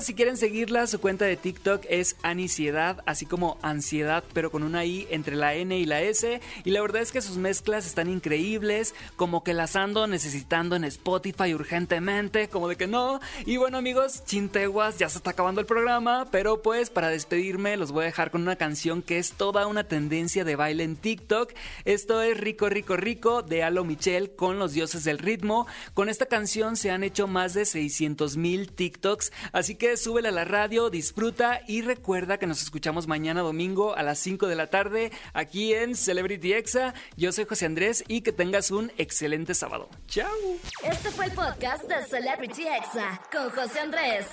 Si 0.00 0.14
quieren 0.14 0.36
seguirla, 0.36 0.86
su 0.86 1.00
cuenta 1.00 1.26
de 1.26 1.36
TikTok 1.36 1.84
es 1.88 2.16
Anisiedad, 2.22 3.02
así 3.04 3.26
como 3.26 3.58
ansiedad, 3.62 4.24
pero 4.32 4.50
con 4.50 4.62
una 4.62 4.84
I 4.84 5.06
entre 5.10 5.36
la 5.36 5.54
N 5.54 5.78
y 5.78 5.84
la 5.84 6.00
S. 6.00 6.40
Y 6.64 6.70
la 6.70 6.80
verdad 6.80 7.02
es 7.02 7.12
que 7.12 7.20
sus 7.20 7.36
mezclas 7.36 7.86
están 7.86 8.08
increíbles, 8.08 8.94
como 9.16 9.44
que 9.44 9.52
las 9.52 9.76
ando 9.76 10.06
necesitando 10.06 10.76
en 10.76 10.84
Spotify 10.84 11.54
urgentemente, 11.54 12.48
como 12.48 12.68
de 12.68 12.76
que 12.76 12.86
no. 12.86 13.20
Y 13.44 13.58
bueno, 13.58 13.78
amigos, 13.78 14.24
chinteguas, 14.24 14.98
ya 14.98 15.08
se 15.08 15.18
está 15.18 15.30
acabando 15.30 15.60
el 15.60 15.66
programa, 15.66 16.26
pero 16.32 16.62
pues 16.62 16.88
para 16.90 17.08
despedirme 17.08 17.76
los 17.76 17.92
voy 17.92 18.04
a 18.04 18.06
dejar 18.06 18.30
con 18.30 18.42
una 18.42 18.56
canción 18.56 19.02
que 19.02 19.18
es 19.18 19.32
toda 19.32 19.66
una 19.66 19.84
tendencia 19.84 20.44
de 20.44 20.56
baile 20.56 20.84
en 20.84 20.96
TikTok. 20.96 21.52
Esto 21.84 22.22
es 22.22 22.38
Rico, 22.38 22.68
Rico, 22.68 22.96
Rico 22.96 23.42
de 23.42 23.62
Alo 23.62 23.84
Michel 23.84 24.34
con 24.34 24.58
los 24.58 24.72
dioses 24.72 25.04
del 25.04 25.18
ritmo. 25.18 25.66
Con 25.94 26.08
esta 26.08 26.26
canción 26.26 26.76
se 26.76 26.90
han 26.90 27.04
hecho 27.04 27.26
más 27.26 27.54
de 27.54 27.66
600 27.66 28.36
mil 28.36 28.72
TikToks. 28.72 29.32
Así 29.52 29.76
que 29.76 29.91
súbele 29.96 30.28
a 30.28 30.32
la 30.32 30.44
radio, 30.44 30.90
disfruta 30.90 31.60
y 31.66 31.82
recuerda 31.82 32.38
que 32.38 32.46
nos 32.46 32.62
escuchamos 32.62 33.06
mañana 33.06 33.42
domingo 33.42 33.94
a 33.94 34.02
las 34.02 34.18
5 34.18 34.46
de 34.46 34.56
la 34.56 34.68
tarde 34.68 35.12
aquí 35.34 35.74
en 35.74 35.94
Celebrity 35.94 36.52
Exa. 36.52 36.94
Yo 37.16 37.32
soy 37.32 37.44
José 37.44 37.66
Andrés 37.66 38.04
y 38.08 38.22
que 38.22 38.32
tengas 38.32 38.70
un 38.70 38.92
excelente 38.98 39.54
sábado. 39.54 39.88
Chao. 40.06 40.30
Este 40.82 41.10
fue 41.10 41.26
el 41.26 41.32
podcast 41.32 41.84
de 41.84 42.04
Celebrity 42.06 42.66
Exa 42.66 43.20
con 43.30 43.50
José 43.50 43.80
Andrés. 43.80 44.26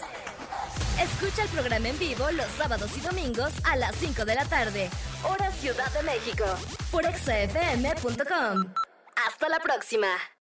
Escucha 1.02 1.44
el 1.44 1.50
programa 1.50 1.88
en 1.88 2.00
vivo 2.00 2.30
los 2.32 2.48
sábados 2.58 2.92
y 2.98 3.02
domingos 3.02 3.54
a 3.64 3.76
las 3.78 3.96
5 3.96 4.26
de 4.26 4.36
la 4.36 4.46
tarde, 4.46 4.90
hora 5.24 5.52
Ciudad 5.52 5.92
de 5.94 6.04
México, 6.04 6.46
por 6.92 7.06
exafm.com. 7.06 8.74
Hasta 9.28 9.50
la 9.50 9.60
próxima. 9.60 10.08